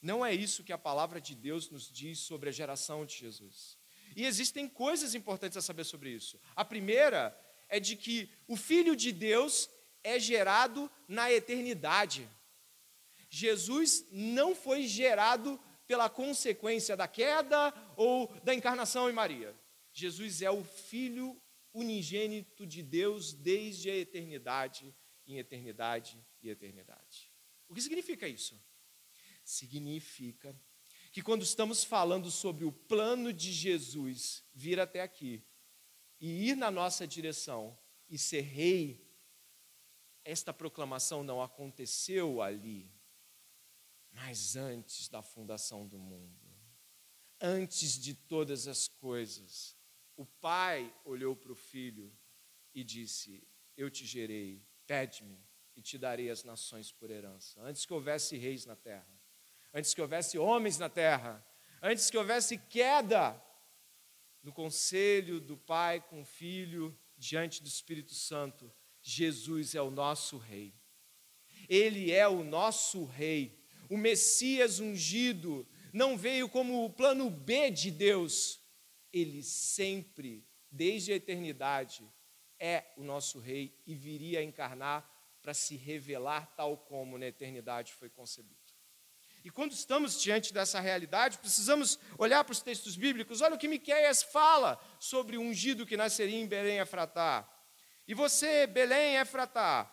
Não 0.00 0.24
é 0.24 0.34
isso 0.34 0.64
que 0.64 0.72
a 0.72 0.78
palavra 0.78 1.20
de 1.20 1.34
Deus 1.34 1.70
nos 1.70 1.90
diz 1.90 2.20
sobre 2.20 2.48
a 2.48 2.52
geração 2.52 3.04
de 3.04 3.14
Jesus. 3.16 3.78
E 4.16 4.24
existem 4.24 4.68
coisas 4.68 5.14
importantes 5.14 5.56
a 5.56 5.62
saber 5.62 5.84
sobre 5.84 6.10
isso. 6.10 6.40
A 6.54 6.64
primeira 6.64 7.36
é 7.68 7.78
de 7.78 7.96
que 7.96 8.30
o 8.46 8.56
Filho 8.56 8.96
de 8.96 9.12
Deus 9.12 9.68
é 10.02 10.18
gerado 10.18 10.90
na 11.06 11.30
eternidade. 11.32 12.28
Jesus 13.28 14.06
não 14.10 14.54
foi 14.54 14.86
gerado 14.86 15.60
pela 15.86 16.08
consequência 16.08 16.96
da 16.96 17.08
queda 17.08 17.72
ou 17.96 18.28
da 18.42 18.54
encarnação 18.54 19.08
em 19.10 19.12
Maria. 19.12 19.54
Jesus 19.92 20.42
é 20.42 20.50
o 20.50 20.64
Filho 20.64 21.40
unigênito 21.72 22.66
de 22.66 22.82
Deus 22.82 23.32
desde 23.32 23.90
a 23.90 23.96
eternidade, 23.96 24.94
em 25.26 25.38
eternidade 25.38 26.18
e 26.42 26.48
eternidade. 26.48 27.32
O 27.68 27.74
que 27.74 27.82
significa 27.82 28.26
isso? 28.26 28.58
Significa 29.48 30.54
que 31.10 31.22
quando 31.22 31.42
estamos 31.42 31.82
falando 31.82 32.30
sobre 32.30 32.66
o 32.66 32.72
plano 32.72 33.32
de 33.32 33.50
Jesus 33.50 34.44
vir 34.52 34.78
até 34.78 35.00
aqui 35.00 35.42
e 36.20 36.50
ir 36.50 36.54
na 36.54 36.70
nossa 36.70 37.06
direção 37.06 37.78
e 38.10 38.18
ser 38.18 38.42
rei, 38.42 39.08
esta 40.22 40.52
proclamação 40.52 41.24
não 41.24 41.42
aconteceu 41.42 42.42
ali, 42.42 42.92
mas 44.12 44.54
antes 44.54 45.08
da 45.08 45.22
fundação 45.22 45.88
do 45.88 45.98
mundo, 45.98 46.46
antes 47.40 47.98
de 47.98 48.12
todas 48.14 48.68
as 48.68 48.86
coisas. 48.86 49.76
O 50.14 50.26
pai 50.26 50.94
olhou 51.04 51.34
para 51.34 51.52
o 51.52 51.56
filho 51.56 52.12
e 52.74 52.84
disse: 52.84 53.46
Eu 53.76 53.88
te 53.88 54.04
gerei, 54.04 54.62
pede-me 54.86 55.42
e 55.74 55.80
te 55.80 55.96
darei 55.96 56.28
as 56.28 56.44
nações 56.44 56.92
por 56.92 57.10
herança. 57.10 57.62
Antes 57.62 57.86
que 57.86 57.92
houvesse 57.94 58.36
reis 58.36 58.66
na 58.66 58.76
terra, 58.76 59.17
antes 59.72 59.94
que 59.94 60.00
houvesse 60.00 60.38
homens 60.38 60.78
na 60.78 60.88
terra, 60.88 61.44
antes 61.82 62.10
que 62.10 62.18
houvesse 62.18 62.58
queda, 62.58 63.40
no 64.42 64.52
conselho 64.52 65.40
do 65.40 65.56
Pai 65.56 66.00
com 66.00 66.22
o 66.22 66.24
Filho, 66.24 66.98
diante 67.16 67.62
do 67.62 67.68
Espírito 67.68 68.14
Santo, 68.14 68.72
Jesus 69.02 69.74
é 69.74 69.82
o 69.82 69.90
nosso 69.90 70.38
Rei. 70.38 70.74
Ele 71.68 72.12
é 72.12 72.26
o 72.28 72.42
nosso 72.44 73.04
Rei. 73.04 73.58
O 73.90 73.96
Messias 73.96 74.80
ungido 74.80 75.66
não 75.92 76.16
veio 76.16 76.48
como 76.48 76.84
o 76.84 76.90
plano 76.90 77.30
B 77.30 77.70
de 77.70 77.90
Deus, 77.90 78.60
ele 79.12 79.42
sempre, 79.42 80.46
desde 80.70 81.12
a 81.12 81.16
eternidade, 81.16 82.08
é 82.58 82.84
o 82.96 83.02
nosso 83.02 83.38
Rei 83.38 83.74
e 83.86 83.94
viria 83.94 84.40
a 84.40 84.42
encarnar 84.42 85.08
para 85.42 85.54
se 85.54 85.76
revelar 85.76 86.46
tal 86.54 86.76
como 86.76 87.16
na 87.16 87.26
eternidade 87.26 87.92
foi 87.94 88.10
concebido. 88.10 88.67
E 89.44 89.50
quando 89.50 89.72
estamos 89.72 90.20
diante 90.20 90.52
dessa 90.52 90.80
realidade, 90.80 91.38
precisamos 91.38 91.98
olhar 92.18 92.44
para 92.44 92.52
os 92.52 92.60
textos 92.60 92.96
bíblicos. 92.96 93.40
Olha 93.40 93.54
o 93.54 93.58
que 93.58 93.68
Miqueias 93.68 94.22
fala 94.22 94.78
sobre 94.98 95.36
o 95.36 95.40
ungido 95.40 95.86
que 95.86 95.96
nasceria 95.96 96.38
em 96.38 96.46
Belém 96.46 96.80
Afratá. 96.80 97.48
E 98.06 98.14
você, 98.14 98.66
Belém 98.66 99.16
Efratá, 99.16 99.92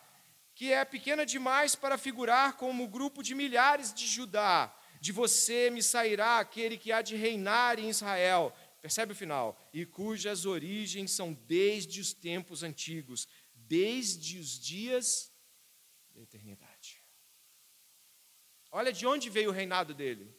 que 0.54 0.72
é 0.72 0.84
pequena 0.86 1.26
demais 1.26 1.74
para 1.74 1.98
figurar 1.98 2.56
como 2.56 2.88
grupo 2.88 3.22
de 3.22 3.34
milhares 3.34 3.92
de 3.92 4.06
Judá, 4.06 4.74
de 5.00 5.12
você 5.12 5.68
me 5.70 5.82
sairá 5.82 6.38
aquele 6.38 6.78
que 6.78 6.90
há 6.90 7.02
de 7.02 7.14
reinar 7.14 7.78
em 7.78 7.90
Israel. 7.90 8.54
Percebe 8.80 9.12
o 9.12 9.16
final? 9.16 9.68
E 9.72 9.84
cujas 9.84 10.46
origens 10.46 11.10
são 11.10 11.34
desde 11.46 12.00
os 12.00 12.14
tempos 12.14 12.62
antigos, 12.62 13.28
desde 13.54 14.38
os 14.38 14.58
dias 14.58 15.30
da 16.14 16.22
eternidade. 16.22 16.65
Olha 18.78 18.92
de 18.92 19.06
onde 19.06 19.30
veio 19.30 19.48
o 19.48 19.54
reinado 19.54 19.94
dele. 19.94 20.30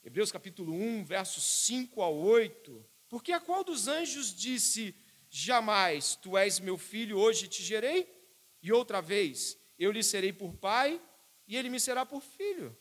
Hebreus 0.00 0.30
capítulo 0.30 0.72
1, 0.72 1.02
versos 1.02 1.42
5 1.66 2.00
a 2.00 2.08
8. 2.08 2.88
Porque 3.08 3.32
a 3.32 3.40
qual 3.40 3.64
dos 3.64 3.88
anjos 3.88 4.32
disse: 4.32 4.94
Jamais 5.28 6.14
tu 6.14 6.38
és 6.38 6.60
meu 6.60 6.78
filho, 6.78 7.18
hoje 7.18 7.48
te 7.48 7.64
gerei? 7.64 8.08
E 8.62 8.70
outra 8.70 9.00
vez, 9.00 9.58
eu 9.76 9.90
lhe 9.90 10.04
serei 10.04 10.32
por 10.32 10.54
pai 10.54 11.02
e 11.48 11.56
ele 11.56 11.68
me 11.68 11.80
será 11.80 12.06
por 12.06 12.22
filho. 12.22 12.78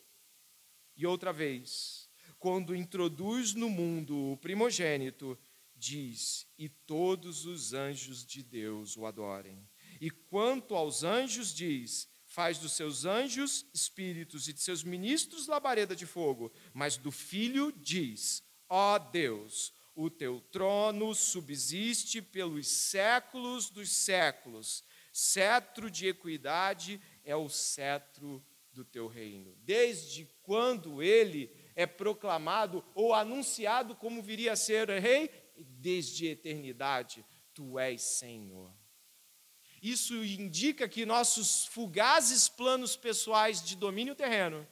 E 0.95 1.07
outra 1.07 1.33
vez, 1.33 2.07
quando 2.37 2.75
introduz 2.75 3.55
no 3.55 3.67
mundo 3.67 4.33
o 4.33 4.37
primogênito, 4.37 5.35
diz: 5.75 6.47
E 6.55 6.69
todos 6.69 7.47
os 7.47 7.73
anjos 7.73 8.23
de 8.23 8.43
Deus 8.43 8.95
o 8.95 9.07
adorem. 9.07 9.67
E 9.99 10.09
quanto 10.09 10.75
aos 10.75 11.03
anjos, 11.03 11.53
diz: 11.53 12.07
faz 12.29 12.59
dos 12.59 12.73
seus 12.73 13.05
anjos 13.05 13.65
espíritos 13.73 14.47
e 14.47 14.53
de 14.53 14.61
seus 14.61 14.83
ministros 14.83 15.47
labareda 15.47 15.95
de 15.95 16.05
fogo, 16.05 16.51
mas 16.73 16.95
do 16.95 17.11
filho 17.11 17.71
diz: 17.71 18.43
Ó 18.69 18.95
oh 18.95 18.99
Deus, 18.99 19.73
o 19.95 20.09
teu 20.09 20.39
trono 20.39 21.13
subsiste 21.13 22.21
pelos 22.21 22.67
séculos 22.67 23.69
dos 23.69 23.89
séculos, 23.89 24.83
cetro 25.11 25.89
de 25.89 26.07
equidade 26.07 27.01
é 27.23 27.35
o 27.35 27.49
cetro 27.49 28.45
do 28.71 28.85
teu 28.85 29.07
reino. 29.07 29.55
Desde 29.63 30.25
quando 30.43 31.01
ele 31.01 31.51
é 31.75 31.85
proclamado 31.85 32.85
ou 32.93 33.13
anunciado 33.13 33.95
como 33.95 34.21
viria 34.21 34.53
a 34.53 34.55
ser 34.55 34.87
rei? 35.01 35.29
Desde 35.57 36.27
a 36.27 36.31
eternidade, 36.31 37.25
tu 37.53 37.77
és 37.77 38.01
Senhor. 38.01 38.78
Isso 39.81 40.13
indica 40.23 40.87
que 40.87 41.05
nossos 41.05 41.65
fugazes 41.65 42.49
planos 42.49 42.95
pessoais 42.95 43.63
de 43.63 43.75
domínio 43.75 44.15
terreno 44.15 44.67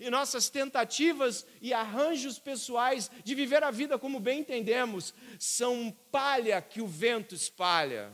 e 0.00 0.10
nossas 0.10 0.48
tentativas 0.48 1.46
e 1.60 1.72
arranjos 1.72 2.38
pessoais 2.38 3.10
de 3.24 3.34
viver 3.34 3.62
a 3.62 3.70
vida 3.70 3.98
como 3.98 4.20
bem 4.20 4.40
entendemos 4.40 5.12
são 5.38 5.90
palha 6.10 6.60
que 6.62 6.80
o 6.80 6.86
vento 6.86 7.34
espalha. 7.34 8.12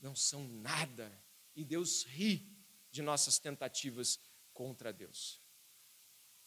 Não 0.00 0.16
são 0.16 0.46
nada. 0.48 1.12
E 1.54 1.64
Deus 1.64 2.04
ri 2.04 2.48
de 2.90 3.02
nossas 3.02 3.38
tentativas 3.38 4.18
contra 4.54 4.92
Deus. 4.92 5.40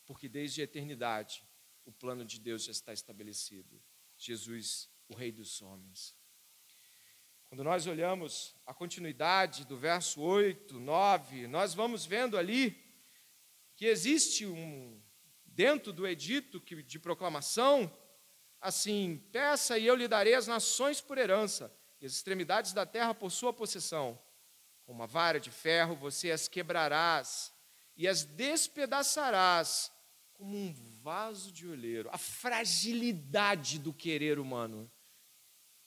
Porque 0.06 0.28
desde 0.28 0.62
a 0.62 0.64
eternidade 0.64 1.46
o 1.86 1.92
plano 1.92 2.26
de 2.26 2.40
Deus 2.40 2.64
já 2.64 2.72
está 2.72 2.94
estabelecido. 2.94 3.82
Jesus, 4.18 4.90
o 5.08 5.14
Rei 5.14 5.32
dos 5.32 5.62
homens. 5.62 6.16
Quando 7.54 7.66
nós 7.66 7.86
olhamos 7.86 8.56
a 8.66 8.74
continuidade 8.74 9.64
do 9.64 9.78
verso 9.78 10.20
8, 10.20 10.80
9, 10.80 11.46
nós 11.46 11.76
vamos 11.76 12.04
vendo 12.04 12.36
ali 12.36 12.84
que 13.76 13.86
existe 13.86 14.44
um, 14.44 15.00
dentro 15.46 15.94
do 15.94 16.08
edito 16.08 16.60
de 16.60 16.98
proclamação, 16.98 17.96
assim: 18.60 19.24
peça 19.32 19.78
e 19.78 19.86
eu 19.86 19.94
lhe 19.94 20.08
darei 20.08 20.34
as 20.34 20.48
nações 20.48 21.00
por 21.00 21.20
herança, 21.20 21.72
e 22.02 22.08
as 22.08 22.14
extremidades 22.14 22.74
da 22.74 22.88
terra 22.88 23.14
por 23.14 23.30
sua 23.30 23.54
possessão. 23.54 24.20
Com 24.84 24.92
uma 24.92 25.06
vara 25.06 25.40
de 25.40 25.52
ferro 25.52 25.96
você 25.96 26.32
as 26.32 26.48
quebrarás 26.48 27.54
e 27.96 28.08
as 28.08 28.24
despedaçarás 28.24 29.92
como 30.34 30.58
um 30.58 30.74
vaso 31.04 31.52
de 31.52 31.68
olheiro. 31.68 32.10
A 32.12 32.18
fragilidade 32.18 33.78
do 33.78 33.94
querer 33.94 34.40
humano. 34.40 34.92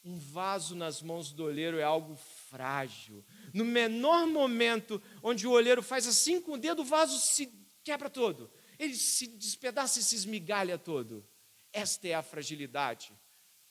Um 0.06 0.20
vaso 0.20 0.76
nas 0.76 1.02
mãos 1.02 1.32
do 1.32 1.42
olheiro 1.42 1.80
é 1.80 1.82
algo 1.82 2.14
frágil. 2.48 3.24
No 3.52 3.64
menor 3.64 4.24
momento 4.24 5.02
onde 5.20 5.48
o 5.48 5.50
olheiro 5.50 5.82
faz 5.82 6.06
assim 6.06 6.40
com 6.40 6.52
o 6.52 6.56
dedo, 6.56 6.82
o 6.82 6.84
vaso 6.84 7.18
se 7.18 7.52
quebra 7.82 8.08
todo. 8.08 8.48
Ele 8.78 8.94
se 8.94 9.26
despedaça 9.26 9.98
e 9.98 10.04
se 10.04 10.14
esmigalha 10.14 10.78
todo. 10.78 11.28
Esta 11.72 12.06
é 12.06 12.14
a 12.14 12.22
fragilidade 12.22 13.12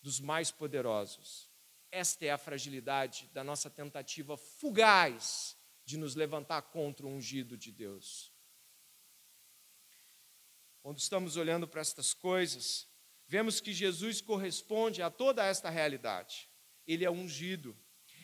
dos 0.02 0.20
mais 0.20 0.52
poderosos. 0.52 1.50
Esta 1.90 2.26
é 2.26 2.32
a 2.32 2.38
fragilidade 2.38 3.30
da 3.32 3.42
nossa 3.42 3.70
tentativa 3.70 4.36
fugaz 4.36 5.56
de 5.86 5.96
nos 5.96 6.16
levantar 6.16 6.64
contra 6.64 7.06
o 7.06 7.10
ungido 7.10 7.58
de 7.58 7.72
Deus. 7.72 8.34
Quando 10.82 11.00
estamos 11.00 11.38
olhando 11.38 11.66
para 11.66 11.80
estas 11.80 12.14
coisas, 12.14 12.90
vemos 13.28 13.60
que 13.60 13.74
Jesus 13.74 14.22
corresponde 14.22 15.02
a 15.02 15.10
toda 15.10 15.46
esta 15.46 15.70
realidade. 15.70 16.50
Ele 16.88 17.06
é 17.06 17.12
ungido. 17.12 17.76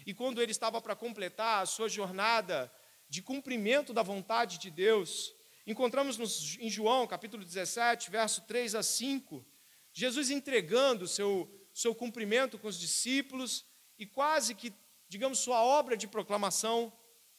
E 0.06 0.14
quando 0.14 0.42
ele 0.42 0.52
estava 0.52 0.82
para 0.82 0.96
completar 0.96 1.62
a 1.62 1.66
sua 1.66 1.90
jornada 1.90 2.72
de 3.10 3.22
cumprimento 3.22 3.94
da 3.94 4.04
vontade 4.04 4.58
de 4.58 4.70
Deus, 4.70 5.34
encontramos 5.66 6.18
nos, 6.18 6.58
em 6.60 6.70
João, 6.70 7.06
capítulo 7.08 7.44
17, 7.44 8.10
verso 8.10 8.42
3 8.44 8.76
a 8.76 8.84
5, 8.84 9.46
Jesus 9.94 10.30
entregando 10.30 11.08
seu, 11.08 11.52
seu 11.74 11.94
cumprimento 11.94 12.58
com 12.58 12.68
os 12.68 12.80
discípulos 12.80 13.66
e 13.98 14.06
quase 14.06 14.56
que, 14.56 14.74
digamos, 15.10 15.40
sua 15.40 15.64
obra 15.64 15.98
de 15.98 16.08
proclamação 16.08 16.94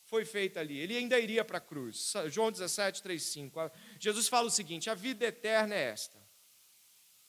foi 0.05 0.25
feita 0.25 0.61
ali. 0.61 0.79
Ele 0.79 0.97
ainda 0.97 1.19
iria 1.19 1.45
para 1.45 1.59
a 1.59 1.61
cruz. 1.61 2.13
João 2.29 2.53
17, 2.53 3.03
3, 3.03 3.23
5. 3.23 3.71
Jesus 3.99 4.29
fala 4.29 4.49
o 4.49 4.51
seguinte: 4.51 4.91
a 4.91 4.95
vida 4.95 5.25
eterna 5.25 5.75
é 5.75 5.85
esta 5.85 6.22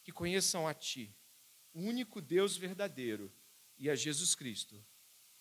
que 0.04 0.12
conheçam 0.12 0.68
a 0.68 0.74
Ti, 0.74 1.16
o 1.74 1.80
único 1.80 2.22
Deus 2.22 2.58
verdadeiro, 2.58 3.34
e 3.78 3.90
a 3.90 3.96
Jesus 3.96 4.36
Cristo, 4.36 4.86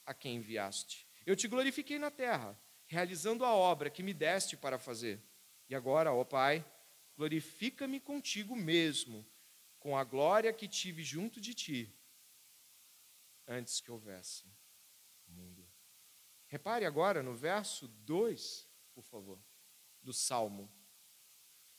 a 0.07 0.15
quem 0.15 0.37
enviaste. 0.37 1.07
Eu 1.27 1.37
te 1.37 1.47
glorifiquei 1.47 1.99
na 1.99 2.11
terra, 2.11 2.59
realizando 2.87 3.45
a 3.45 3.53
obra 3.53 3.91
que 3.91 4.03
me 4.03 4.15
deste 4.15 4.57
para 4.57 4.79
fazer. 4.79 5.23
E 5.69 5.75
agora, 5.75 6.13
ó 6.13 6.25
Pai, 6.25 6.65
glorifica-me 7.17 8.01
contigo 8.01 8.57
mesmo, 8.57 9.27
com 9.79 9.97
a 9.97 10.05
glória 10.05 10.53
que 10.53 10.69
tive 10.69 11.03
junto 11.03 11.41
de 11.41 11.55
Ti, 11.55 11.95
antes 13.47 13.81
que 13.81 13.91
houvesse 13.91 14.51
mundo. 15.27 15.67
Repare 16.47 16.85
agora 16.85 17.23
no 17.23 17.35
verso 17.35 17.89
2, 17.89 18.69
por 18.95 19.03
favor, 19.03 19.43
do 20.03 20.13
Salmo. 20.13 20.71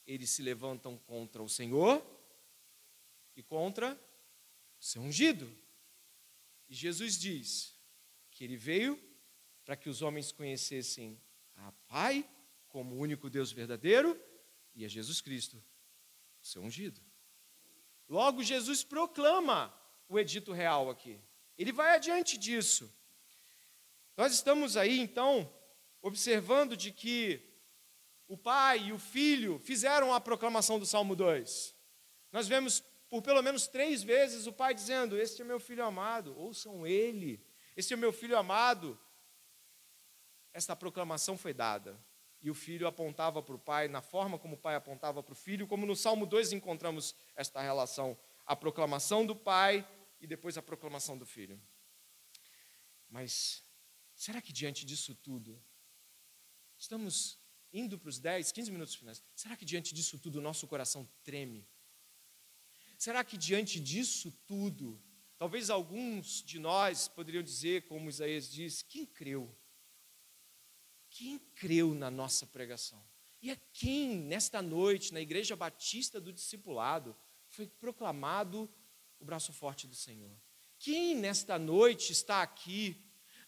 Eles 0.06 0.32
se 0.32 0.42
levantam 0.42 0.98
contra 0.98 1.42
o 1.42 1.48
Senhor 1.48 2.04
e 3.36 3.44
contra 3.44 3.94
o 4.80 4.84
seu 4.84 5.02
ungido. 5.02 5.52
E 6.68 6.74
Jesus 6.74 7.18
diz 7.18 7.74
que 8.32 8.44
ele 8.44 8.58
veio 8.58 9.00
para 9.64 9.76
que 9.76 9.90
os 9.90 10.02
homens 10.02 10.32
conhecessem 10.32 11.22
a 11.56 11.72
Pai 11.88 12.28
como 12.68 12.96
o 12.96 13.00
único 13.00 13.30
Deus 13.30 13.52
verdadeiro 13.52 14.20
e 14.74 14.84
a 14.84 14.88
Jesus 14.88 15.22
Cristo, 15.22 15.64
o 16.42 16.46
seu 16.46 16.62
ungido. 16.62 17.00
Logo, 18.10 18.44
Jesus 18.44 18.84
proclama 18.84 19.74
o 20.10 20.20
edito 20.20 20.52
real 20.52 20.90
aqui. 20.90 21.20
Ele 21.58 21.72
vai 21.72 21.96
adiante 21.96 22.38
disso. 22.38 22.92
Nós 24.18 24.34
estamos 24.34 24.76
aí, 24.76 25.00
então, 25.00 25.52
observando 26.02 26.76
de 26.76 26.92
que 26.92 27.42
o 28.28 28.38
pai 28.38 28.88
e 28.88 28.94
o 28.94 29.00
filho 29.00 29.60
fizeram 29.60 30.14
a 30.14 30.20
proclamação 30.20 30.80
do 30.80 30.86
Salmo 30.86 31.16
2. 31.16 31.76
Nós 32.32 32.48
vemos 32.48 32.84
por 33.14 33.22
pelo 33.22 33.44
menos 33.44 33.68
três 33.68 34.02
vezes 34.02 34.48
o 34.48 34.52
pai 34.52 34.74
dizendo: 34.74 35.16
Este 35.16 35.44
é 35.44 35.46
meu 35.46 35.60
filho 35.60 35.86
amado, 35.86 36.36
ouçam 36.36 36.88
ele, 36.88 37.46
este 37.78 37.94
é 37.94 37.96
meu 37.96 38.12
filho 38.12 38.36
amado. 38.36 39.00
Esta 40.52 40.76
proclamação 40.76 41.38
foi 41.38 41.54
dada. 41.54 42.04
E 42.42 42.50
o 42.50 42.56
filho 42.56 42.88
apontava 42.88 43.44
para 43.44 43.54
o 43.54 43.60
pai, 43.60 43.88
na 43.88 44.02
forma 44.02 44.40
como 44.40 44.56
o 44.56 44.58
pai 44.58 44.74
apontava 44.74 45.22
para 45.22 45.32
o 45.32 45.36
filho, 45.36 45.68
como 45.68 45.86
no 45.86 45.96
Salmo 45.96 46.26
2 46.26 46.54
encontramos 46.54 47.14
esta 47.36 47.62
relação: 47.62 48.18
a 48.48 48.56
proclamação 48.56 49.24
do 49.24 49.36
pai 49.36 49.88
e 50.20 50.26
depois 50.26 50.58
a 50.58 50.64
proclamação 50.64 51.16
do 51.16 51.26
filho. 51.26 51.62
Mas 53.08 53.64
será 54.16 54.42
que 54.42 54.52
diante 54.52 54.88
disso 54.88 55.14
tudo, 55.14 55.64
estamos 56.76 57.38
indo 57.72 58.00
para 58.00 58.10
os 58.10 58.18
10, 58.18 58.52
15 58.52 58.72
minutos 58.72 58.96
finais, 58.96 59.22
será 59.36 59.56
que 59.56 59.66
diante 59.66 59.94
disso 59.94 60.18
tudo 60.18 60.40
o 60.40 60.42
nosso 60.42 60.68
coração 60.68 61.08
treme? 61.24 61.64
Será 63.04 63.22
que 63.22 63.36
diante 63.36 63.82
disso 63.82 64.32
tudo, 64.48 64.98
talvez 65.38 65.70
alguns 65.70 66.42
de 66.42 66.58
nós 66.58 67.10
poderiam 67.10 67.44
dizer, 67.44 67.86
como 67.86 68.08
Isaías 68.08 68.50
diz, 68.50 68.82
quem 68.82 69.06
creu? 69.06 69.54
Quem 71.10 71.38
creu 71.38 71.94
na 71.94 72.10
nossa 72.10 72.48
pregação? 72.48 73.06
E 73.42 73.52
a 73.52 73.58
quem, 73.74 74.16
nesta 74.16 74.62
noite, 74.62 75.14
na 75.14 75.20
Igreja 75.20 75.54
Batista 75.54 76.22
do 76.22 76.32
Discipulado, 76.32 77.14
foi 77.50 77.68
proclamado 77.68 78.74
o 79.20 79.26
braço 79.26 79.52
forte 79.52 79.86
do 79.86 79.96
Senhor. 79.96 80.32
Quem 80.80 81.14
nesta 81.14 81.60
noite 81.60 82.14
está 82.14 82.42
aqui, 82.42 82.96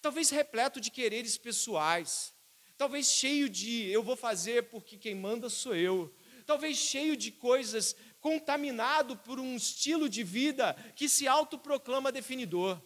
talvez 0.01 0.31
repleto 0.31 0.81
de 0.81 0.91
quereres 0.91 1.37
pessoais, 1.37 2.35
talvez 2.75 3.07
cheio 3.07 3.49
de 3.49 3.85
eu 3.87 4.03
vou 4.03 4.17
fazer 4.17 4.63
porque 4.63 4.97
quem 4.97 5.15
manda 5.15 5.49
sou 5.49 5.73
eu, 5.73 6.13
talvez 6.45 6.77
cheio 6.77 7.15
de 7.15 7.31
coisas, 7.31 7.95
contaminado 8.25 9.15
por 9.17 9.39
um 9.39 9.55
estilo 9.55 10.09
de 10.09 10.23
vida 10.23 10.73
que 10.95 11.07
se 11.07 11.27
autoproclama 11.27 12.11
definidor. 12.11 12.81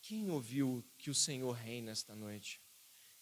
Quem 0.00 0.30
ouviu 0.30 0.82
que 0.96 1.10
o 1.10 1.14
Senhor 1.14 1.52
reina 1.52 1.90
esta 1.90 2.14
noite? 2.14 2.62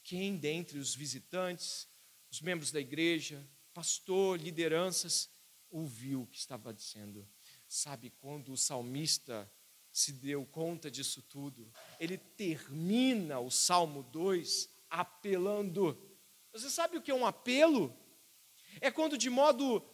Quem 0.05 0.37
dentre 0.37 0.79
os 0.79 0.95
visitantes, 0.95 1.89
os 2.31 2.41
membros 2.41 2.71
da 2.71 2.79
igreja, 2.79 3.45
pastor, 3.73 4.39
lideranças, 4.39 5.29
ouviu 5.69 6.23
o 6.23 6.27
que 6.29 6.39
estava 6.39 6.73
dizendo? 6.73 7.29
Sabe 7.67 8.09
quando 8.09 8.53
o 8.53 8.57
salmista 8.57 9.53
se 9.91 10.13
deu 10.13 10.47
conta 10.47 10.89
disso 10.89 11.23
tudo? 11.23 11.69
Ele 11.99 12.19
termina 12.19 13.41
o 13.41 13.51
Salmo 13.51 14.05
2 14.05 14.71
apelando. 14.89 16.01
Você 16.53 16.71
sabe 16.71 16.99
o 16.99 17.03
que 17.03 17.11
é 17.11 17.15
um 17.15 17.27
apelo? 17.27 17.93
É 18.81 18.93
quando 18.93 19.19
de 19.19 19.29
modo 19.29 19.85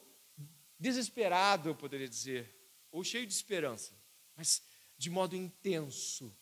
desesperado, 0.81 1.68
eu 1.68 1.74
poderia 1.76 2.09
dizer, 2.09 2.53
ou 2.91 3.05
cheio 3.05 3.26
de 3.26 3.35
esperança, 3.35 3.93
mas 4.35 4.62
de 4.97 5.11
modo 5.11 5.37
intenso, 5.37 6.35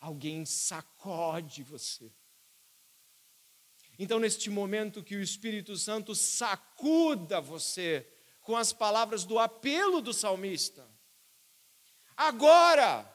alguém 0.00 0.44
sacode 0.46 1.62
você. 1.62 2.10
Então, 3.98 4.18
neste 4.18 4.48
momento 4.48 5.04
que 5.04 5.14
o 5.14 5.22
Espírito 5.22 5.76
Santo 5.76 6.14
sacuda 6.14 7.40
você 7.40 8.08
com 8.40 8.56
as 8.56 8.72
palavras 8.72 9.24
do 9.24 9.38
apelo 9.38 10.00
do 10.00 10.12
salmista. 10.12 10.88
Agora, 12.16 13.08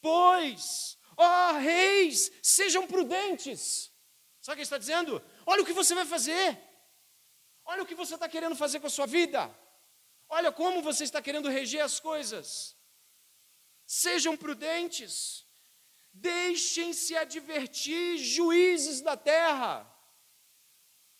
pois, 0.00 0.96
ó 1.16 1.52
reis, 1.58 2.30
sejam 2.42 2.86
prudentes. 2.86 3.92
Sabe 4.40 4.54
o 4.54 4.56
que 4.56 4.60
ele 4.60 4.62
está 4.62 4.78
dizendo? 4.78 5.22
Olha 5.44 5.62
o 5.62 5.66
que 5.66 5.72
você 5.72 5.94
vai 5.94 6.06
fazer. 6.06 6.58
Olha 7.64 7.82
o 7.82 7.86
que 7.86 7.94
você 7.94 8.14
está 8.14 8.28
querendo 8.28 8.56
fazer 8.56 8.80
com 8.80 8.86
a 8.86 8.90
sua 8.90 9.06
vida. 9.06 9.54
Olha 10.34 10.50
como 10.50 10.80
você 10.80 11.04
está 11.04 11.20
querendo 11.20 11.50
reger 11.50 11.84
as 11.84 12.00
coisas. 12.00 12.74
Sejam 13.86 14.34
prudentes. 14.34 15.46
Deixem-se 16.10 17.14
advertir, 17.14 18.16
juízes 18.16 19.02
da 19.02 19.14
terra. 19.14 19.86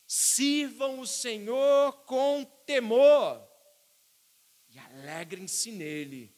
Sirvam 0.06 0.98
o 0.98 1.06
Senhor 1.06 1.92
com 2.06 2.42
temor 2.64 3.46
e 4.70 4.78
alegrem-se 4.78 5.70
nele 5.70 6.34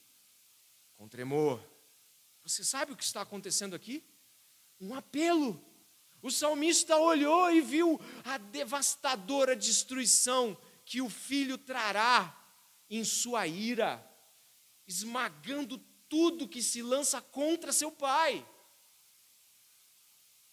com 0.96 1.08
tremor. 1.08 1.64
Você 2.42 2.64
sabe 2.64 2.90
o 2.90 2.96
que 2.96 3.04
está 3.04 3.20
acontecendo 3.20 3.76
aqui? 3.76 4.04
Um 4.80 4.96
apelo. 4.96 5.64
O 6.20 6.28
salmista 6.28 6.96
olhou 6.96 7.52
e 7.52 7.60
viu 7.60 8.00
a 8.24 8.36
devastadora 8.36 9.54
destruição 9.54 10.60
que 10.84 11.00
o 11.00 11.08
filho 11.08 11.56
trará 11.56 12.40
em 12.88 13.04
sua 13.04 13.46
ira, 13.46 14.04
esmagando 14.86 15.78
tudo 16.08 16.48
que 16.48 16.62
se 16.62 16.82
lança 16.82 17.20
contra 17.20 17.72
seu 17.72 17.90
pai. 17.90 18.46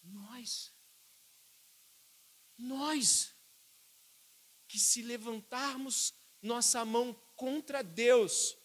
Nós, 0.02 0.72
nós, 2.58 3.34
que 4.66 4.78
se 4.78 5.02
levantarmos 5.02 6.14
nossa 6.40 6.84
mão 6.84 7.14
contra 7.36 7.82
Deus, 7.82 8.56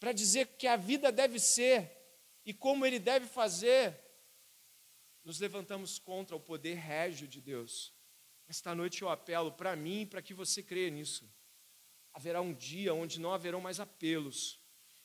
para 0.00 0.12
dizer 0.12 0.46
que 0.56 0.66
a 0.66 0.76
vida 0.76 1.10
deve 1.12 1.38
ser 1.38 1.96
e 2.44 2.54
como 2.54 2.86
Ele 2.86 2.98
deve 2.98 3.26
fazer, 3.26 4.00
nos 5.24 5.38
levantamos 5.38 5.98
contra 5.98 6.34
o 6.34 6.40
poder 6.40 6.74
régio 6.74 7.28
de 7.28 7.40
Deus. 7.40 7.92
Esta 8.46 8.74
noite 8.74 9.02
eu 9.02 9.10
apelo 9.10 9.52
para 9.52 9.76
mim 9.76 10.02
e 10.02 10.06
para 10.06 10.22
que 10.22 10.32
você 10.32 10.62
creia 10.62 10.90
nisso. 10.90 11.30
Haverá 12.18 12.40
um 12.40 12.52
dia 12.52 12.92
onde 12.92 13.20
não 13.20 13.32
haverão 13.32 13.60
mais 13.60 13.78
apelos, 13.78 14.58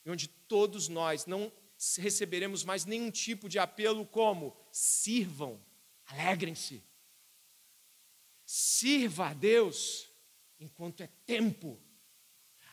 e 0.04 0.10
onde 0.10 0.28
todos 0.28 0.88
nós 0.88 1.28
não 1.28 1.54
receberemos 2.00 2.64
mais 2.64 2.86
nenhum 2.86 3.12
tipo 3.12 3.48
de 3.48 3.60
apelo 3.60 4.04
como 4.04 4.58
sirvam, 4.72 5.64
alegrem-se. 6.08 6.84
Sirva 8.44 9.28
a 9.28 9.34
Deus 9.36 10.10
enquanto 10.60 11.02
é 11.02 11.10
tempo. 11.24 11.80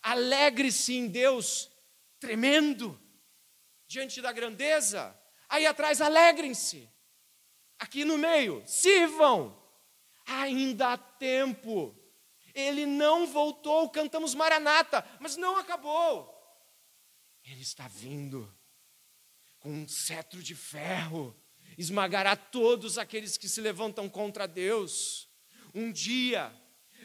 Alegre-se 0.02 0.94
em 0.94 1.06
Deus, 1.06 1.70
tremendo 2.18 2.98
diante 3.86 4.22
da 4.22 4.32
grandeza. 4.32 5.14
Aí 5.50 5.66
atrás, 5.66 6.00
alegrem-se. 6.00 6.88
Aqui 7.78 8.06
no 8.06 8.16
meio, 8.16 8.62
sirvam. 8.66 9.62
Ainda 10.24 10.94
há 10.94 10.96
tempo. 10.96 11.94
Ele 12.54 12.86
não 12.86 13.26
voltou, 13.26 13.88
cantamos 13.90 14.34
Maranata, 14.34 15.06
mas 15.20 15.36
não 15.36 15.56
acabou. 15.56 16.36
Ele 17.44 17.62
está 17.62 17.88
vindo 17.88 18.52
com 19.58 19.70
um 19.70 19.88
cetro 19.88 20.42
de 20.42 20.54
ferro, 20.54 21.36
esmagará 21.76 22.34
todos 22.36 22.98
aqueles 22.98 23.36
que 23.36 23.48
se 23.48 23.60
levantam 23.60 24.08
contra 24.08 24.46
Deus. 24.46 25.28
Um 25.74 25.92
dia 25.92 26.52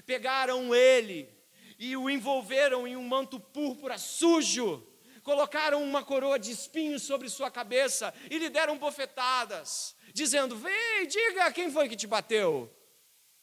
pegaram 0.06 0.74
ele 0.74 1.30
e 1.78 1.96
o 1.96 2.10
envolveram 2.10 2.88
em 2.88 2.96
um 2.96 3.08
manto 3.08 3.40
púrpura 3.40 3.98
sujo, 3.98 4.86
colocaram 5.24 5.84
uma 5.84 6.04
coroa 6.04 6.40
de 6.40 6.52
espinhos 6.52 7.04
sobre 7.04 7.30
sua 7.30 7.52
cabeça 7.52 8.14
e 8.30 8.38
lhe 8.38 8.50
deram 8.50 8.78
bofetadas, 8.78 9.96
dizendo: 10.14 10.58
Vem, 10.58 11.08
diga 11.08 11.52
quem 11.52 11.72
foi 11.72 11.90
que 11.90 11.96
te 11.96 12.08
bateu. 12.08 12.72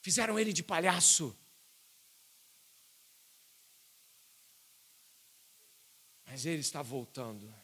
Fizeram 0.00 0.38
ele 0.38 0.52
de 0.52 0.62
palhaço. 0.62 1.36
Mas 6.32 6.46
ele 6.46 6.62
está 6.62 6.80
voltando. 6.80 7.54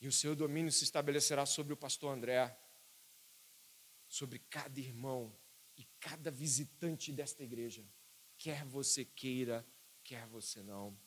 E 0.00 0.08
o 0.08 0.12
seu 0.12 0.34
domínio 0.34 0.72
se 0.72 0.82
estabelecerá 0.82 1.44
sobre 1.44 1.74
o 1.74 1.76
pastor 1.76 2.16
André, 2.16 2.58
sobre 4.08 4.38
cada 4.38 4.80
irmão 4.80 5.38
e 5.76 5.84
cada 6.00 6.30
visitante 6.30 7.12
desta 7.12 7.44
igreja, 7.44 7.86
quer 8.38 8.64
você 8.64 9.04
queira, 9.04 9.68
quer 10.02 10.26
você 10.28 10.62
não. 10.62 10.98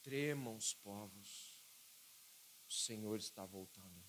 Tremam 0.00 0.54
os 0.54 0.72
povos, 0.72 1.66
o 2.68 2.72
Senhor 2.72 3.16
está 3.16 3.44
voltando. 3.44 4.06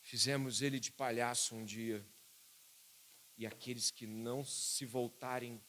Fizemos 0.00 0.62
ele 0.62 0.80
de 0.80 0.90
palhaço 0.90 1.54
um 1.54 1.64
dia, 1.64 2.04
e 3.36 3.46
aqueles 3.46 3.90
que 3.90 4.06
não 4.06 4.44
se 4.44 4.84
voltarem 4.84 5.62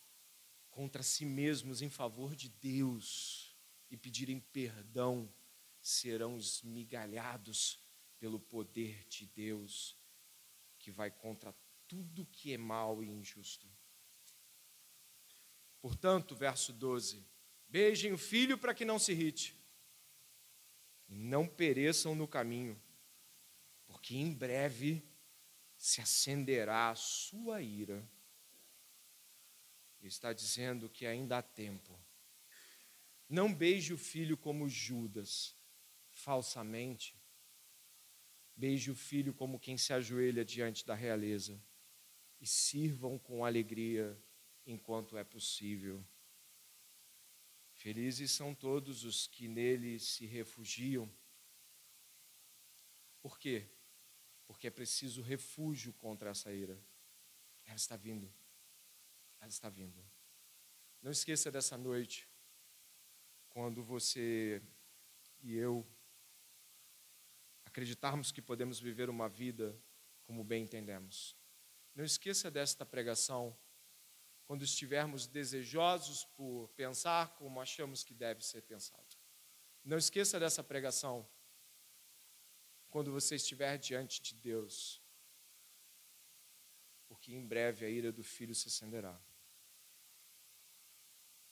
contra 0.70 1.02
si 1.02 1.26
mesmos 1.26 1.82
em 1.82 1.90
favor 1.90 2.36
de 2.36 2.50
Deus 2.50 3.56
e 3.90 3.98
pedirem 3.98 4.40
perdão 4.40 5.34
serão 5.82 6.38
esmigalhados 6.38 7.80
pelo 8.20 8.40
poder 8.40 9.06
de 9.08 9.26
Deus 9.26 9.98
que 10.80 10.92
vai 10.92 11.10
contra 11.10 11.56
tudo 11.88 12.26
que 12.26 12.54
é 12.54 12.58
mal 12.58 13.04
e 13.04 13.08
injusto. 13.08 13.68
Portanto, 15.80 16.36
verso 16.36 16.74
12: 16.74 17.26
Beijem 17.68 18.12
o 18.14 18.18
filho 18.18 18.58
para 18.58 18.74
que 18.74 18.86
não 18.86 19.00
se 19.00 19.12
irrite, 19.12 19.56
e 21.08 21.16
não 21.16 21.48
pereçam 21.48 22.16
no 22.16 22.28
caminho, 22.28 22.82
porque 23.86 24.16
em 24.16 24.34
breve 24.34 25.08
se 25.86 26.02
acenderá 26.02 26.90
a 26.90 26.96
sua 26.96 27.62
ira. 27.62 28.04
Ele 30.00 30.08
está 30.08 30.34
dizendo 30.34 30.90
que 30.90 31.06
ainda 31.06 31.38
há 31.38 31.44
tempo. 31.44 31.96
Não 33.30 33.54
beije 33.54 33.94
o 33.94 33.98
filho 33.98 34.36
como 34.36 34.68
Judas, 34.68 35.56
falsamente. 36.10 37.16
Beije 38.56 38.90
o 38.90 38.96
filho 38.96 39.32
como 39.32 39.60
quem 39.60 39.78
se 39.78 39.94
ajoelha 39.94 40.44
diante 40.44 40.84
da 40.84 40.96
realeza. 40.96 41.64
E 42.42 42.48
sirvam 42.48 43.20
com 43.20 43.46
alegria 43.46 44.20
enquanto 44.66 45.20
é 45.20 45.24
possível. 45.24 46.04
Felizes 47.74 48.32
são 48.32 48.56
todos 48.56 49.04
os 49.04 49.28
que 49.28 49.48
nele 49.48 50.00
se 50.00 50.26
refugiam. 50.26 51.08
Por 53.22 53.38
quê? 53.38 53.70
Porque 54.46 54.68
é 54.68 54.72
preciso 54.72 55.22
refúgio 55.22 55.94
contra 55.94 56.30
essa 56.30 56.52
ira. 56.54 56.80
Ela 57.66 57.76
está 57.76 57.96
vindo. 57.96 58.32
Ela 59.40 59.50
está 59.50 59.70
vindo. 59.70 60.04
Não 61.02 61.12
esqueça 61.12 61.52
dessa 61.52 61.78
noite, 61.78 62.28
quando 63.50 63.84
você 63.84 64.62
e 65.42 65.56
eu 65.56 65.88
acreditarmos 67.64 68.32
que 68.32 68.42
podemos 68.42 68.80
viver 68.80 69.10
uma 69.10 69.30
vida 69.30 69.80
como 70.24 70.44
bem 70.44 70.64
entendemos. 70.64 71.36
Não 71.94 72.04
esqueça 72.04 72.50
desta 72.50 72.86
pregação 72.86 73.58
quando 74.46 74.64
estivermos 74.64 75.28
desejosos 75.28 76.26
por 76.26 76.70
pensar 76.70 77.36
como 77.36 77.62
achamos 77.62 78.04
que 78.04 78.14
deve 78.14 78.44
ser 78.44 78.62
pensado. 78.62 79.16
Não 79.84 79.98
esqueça 79.98 80.40
dessa 80.40 80.64
pregação 80.64 81.28
quando 82.96 83.12
você 83.12 83.36
estiver 83.36 83.78
diante 83.78 84.24
de 84.24 84.34
Deus, 84.36 85.04
porque 87.10 87.34
em 87.34 87.46
breve 87.46 87.86
a 87.86 87.90
ira 87.90 88.10
do 88.10 88.24
filho 88.24 88.56
se 88.56 88.70
acenderá. 88.70 89.22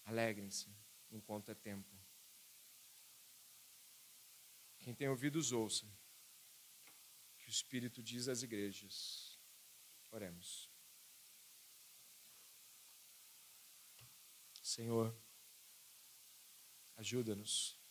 Alegrem-se 0.06 0.74
enquanto 1.12 1.52
é 1.52 1.54
tempo. 1.54 1.94
Quem 4.80 4.96
tem 4.96 5.10
ouvidos, 5.10 5.52
ouça. 5.52 5.86
Que 7.38 7.48
o 7.48 7.50
Espírito 7.50 8.02
diz 8.02 8.30
às 8.30 8.42
igrejas. 8.42 9.38
Oremos. 10.12 10.72
Senhor, 14.62 15.14
ajuda-nos. 16.96 17.83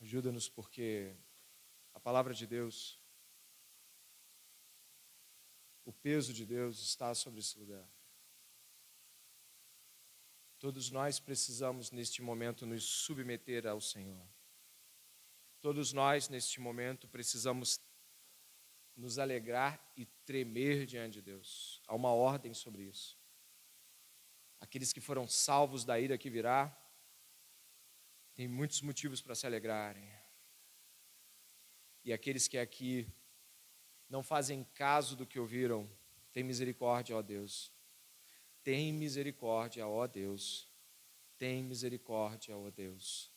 Ajuda-nos 0.00 0.48
porque 0.48 1.16
a 1.94 2.00
palavra 2.00 2.34
de 2.34 2.46
Deus, 2.46 3.00
o 5.84 5.92
peso 5.92 6.32
de 6.32 6.44
Deus 6.44 6.80
está 6.80 7.14
sobre 7.14 7.40
esse 7.40 7.58
lugar. 7.58 7.88
Todos 10.58 10.90
nós 10.90 11.20
precisamos, 11.20 11.90
neste 11.90 12.22
momento, 12.22 12.64
nos 12.66 12.84
submeter 12.84 13.66
ao 13.66 13.80
Senhor. 13.80 14.26
Todos 15.60 15.92
nós, 15.92 16.28
neste 16.28 16.60
momento, 16.60 17.06
precisamos 17.08 17.78
nos 18.96 19.18
alegrar 19.18 19.82
e 19.96 20.06
tremer 20.24 20.86
diante 20.86 21.14
de 21.14 21.22
Deus. 21.22 21.82
Há 21.86 21.94
uma 21.94 22.12
ordem 22.12 22.54
sobre 22.54 22.82
isso. 22.82 23.18
Aqueles 24.60 24.92
que 24.92 25.00
foram 25.00 25.28
salvos 25.28 25.84
da 25.84 25.98
ira 25.98 26.16
que 26.16 26.30
virá, 26.30 26.74
têm 28.34 28.48
muitos 28.48 28.80
motivos 28.82 29.20
para 29.20 29.34
se 29.34 29.46
alegrarem. 29.46 30.10
E 32.04 32.12
aqueles 32.12 32.48
que 32.48 32.58
aqui 32.58 33.08
não 34.08 34.22
fazem 34.22 34.64
caso 34.74 35.16
do 35.16 35.26
que 35.26 35.38
ouviram, 35.38 35.88
têm 36.32 36.44
misericórdia, 36.44 37.16
ó 37.16 37.22
Deus. 37.22 37.72
Tem 38.62 38.92
misericórdia, 38.92 39.86
ó 39.86 40.06
Deus. 40.06 40.68
Tem 41.38 41.62
misericórdia, 41.62 42.56
ó 42.56 42.70
Deus. 42.70 43.32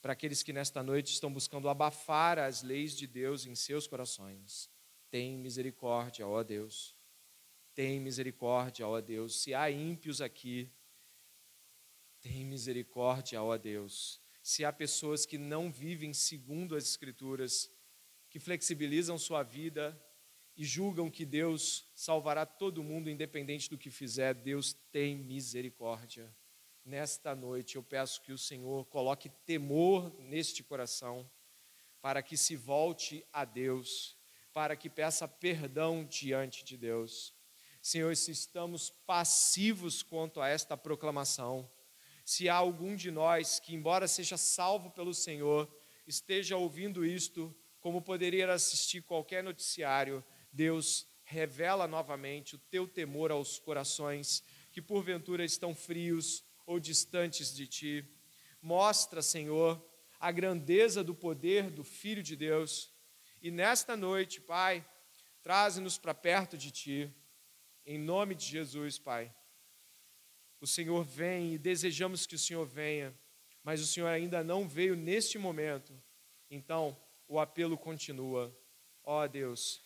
Para 0.00 0.12
aqueles 0.12 0.42
que 0.42 0.52
nesta 0.52 0.82
noite 0.82 1.12
estão 1.12 1.32
buscando 1.32 1.68
abafar 1.68 2.38
as 2.38 2.62
leis 2.62 2.96
de 2.96 3.06
Deus 3.06 3.46
em 3.46 3.54
seus 3.54 3.86
corações, 3.86 4.70
tem 5.10 5.36
misericórdia, 5.36 6.26
ó 6.26 6.42
Deus. 6.42 6.96
Tem 7.74 8.00
misericórdia, 8.00 8.86
ó 8.86 9.00
Deus. 9.00 9.40
Se 9.40 9.54
há 9.54 9.70
ímpios 9.70 10.20
aqui, 10.20 10.70
tem 12.20 12.44
misericórdia, 12.44 13.42
ó 13.42 13.56
Deus. 13.56 14.20
Se 14.50 14.64
há 14.64 14.72
pessoas 14.72 15.26
que 15.26 15.36
não 15.36 15.70
vivem 15.70 16.14
segundo 16.14 16.74
as 16.74 16.84
Escrituras, 16.84 17.70
que 18.30 18.38
flexibilizam 18.38 19.18
sua 19.18 19.42
vida, 19.42 20.02
e 20.56 20.64
julgam 20.64 21.10
que 21.10 21.26
Deus 21.26 21.86
salvará 21.94 22.46
todo 22.46 22.82
mundo, 22.82 23.10
independente 23.10 23.68
do 23.68 23.76
que 23.76 23.90
fizer, 23.90 24.32
Deus 24.32 24.72
tem 24.90 25.18
misericórdia. 25.18 26.34
Nesta 26.82 27.34
noite 27.34 27.76
eu 27.76 27.82
peço 27.82 28.22
que 28.22 28.32
o 28.32 28.38
Senhor 28.38 28.86
coloque 28.86 29.28
temor 29.44 30.18
neste 30.18 30.62
coração, 30.62 31.30
para 32.00 32.22
que 32.22 32.34
se 32.34 32.56
volte 32.56 33.22
a 33.30 33.44
Deus, 33.44 34.16
para 34.54 34.74
que 34.74 34.88
peça 34.88 35.28
perdão 35.28 36.06
diante 36.06 36.64
de 36.64 36.78
Deus. 36.78 37.34
Senhor, 37.82 38.16
se 38.16 38.30
estamos 38.30 38.88
passivos 38.88 40.02
quanto 40.02 40.40
a 40.40 40.48
esta 40.48 40.74
proclamação, 40.74 41.70
se 42.28 42.46
há 42.46 42.56
algum 42.56 42.94
de 42.94 43.10
nós 43.10 43.58
que, 43.58 43.74
embora 43.74 44.06
seja 44.06 44.36
salvo 44.36 44.90
pelo 44.90 45.14
Senhor, 45.14 45.66
esteja 46.06 46.58
ouvindo 46.58 47.02
isto, 47.02 47.56
como 47.80 48.02
poderia 48.02 48.52
assistir 48.52 49.00
qualquer 49.00 49.42
noticiário, 49.42 50.22
Deus 50.52 51.06
revela 51.24 51.88
novamente 51.88 52.54
o 52.54 52.58
teu 52.58 52.86
temor 52.86 53.30
aos 53.30 53.58
corações 53.58 54.44
que 54.70 54.82
porventura 54.82 55.42
estão 55.42 55.74
frios 55.74 56.44
ou 56.66 56.78
distantes 56.78 57.56
de 57.56 57.66
ti. 57.66 58.04
Mostra, 58.60 59.22
Senhor, 59.22 59.82
a 60.20 60.30
grandeza 60.30 61.02
do 61.02 61.14
poder 61.14 61.70
do 61.70 61.82
Filho 61.82 62.22
de 62.22 62.36
Deus. 62.36 62.92
E 63.40 63.50
nesta 63.50 63.96
noite, 63.96 64.38
Pai, 64.38 64.86
traze-nos 65.42 65.96
para 65.96 66.12
perto 66.12 66.58
de 66.58 66.70
ti. 66.70 67.10
Em 67.86 67.98
nome 67.98 68.34
de 68.34 68.44
Jesus, 68.44 68.98
Pai. 68.98 69.34
O 70.60 70.66
Senhor 70.66 71.04
vem 71.04 71.54
e 71.54 71.58
desejamos 71.58 72.26
que 72.26 72.34
o 72.34 72.38
Senhor 72.38 72.66
venha, 72.66 73.16
mas 73.62 73.80
o 73.80 73.86
Senhor 73.86 74.08
ainda 74.08 74.42
não 74.42 74.68
veio 74.68 74.96
neste 74.96 75.38
momento. 75.38 75.92
Então, 76.50 76.96
o 77.26 77.38
apelo 77.38 77.76
continua. 77.76 78.56
Ó 79.04 79.22
oh, 79.22 79.28
Deus, 79.28 79.82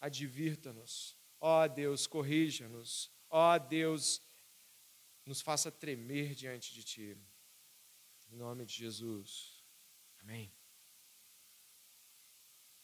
advirta-nos. 0.00 1.16
Ó 1.40 1.66
Deus, 1.66 2.06
corrija-nos. 2.06 3.10
Ó 3.30 3.58
Deus, 3.58 4.20
nos 5.24 5.40
faça 5.40 5.70
tremer 5.70 6.34
diante 6.34 6.74
de 6.74 6.82
Ti. 6.82 7.18
Em 8.30 8.36
nome 8.36 8.64
de 8.64 8.74
Jesus. 8.74 9.64
Amém. 10.18 10.52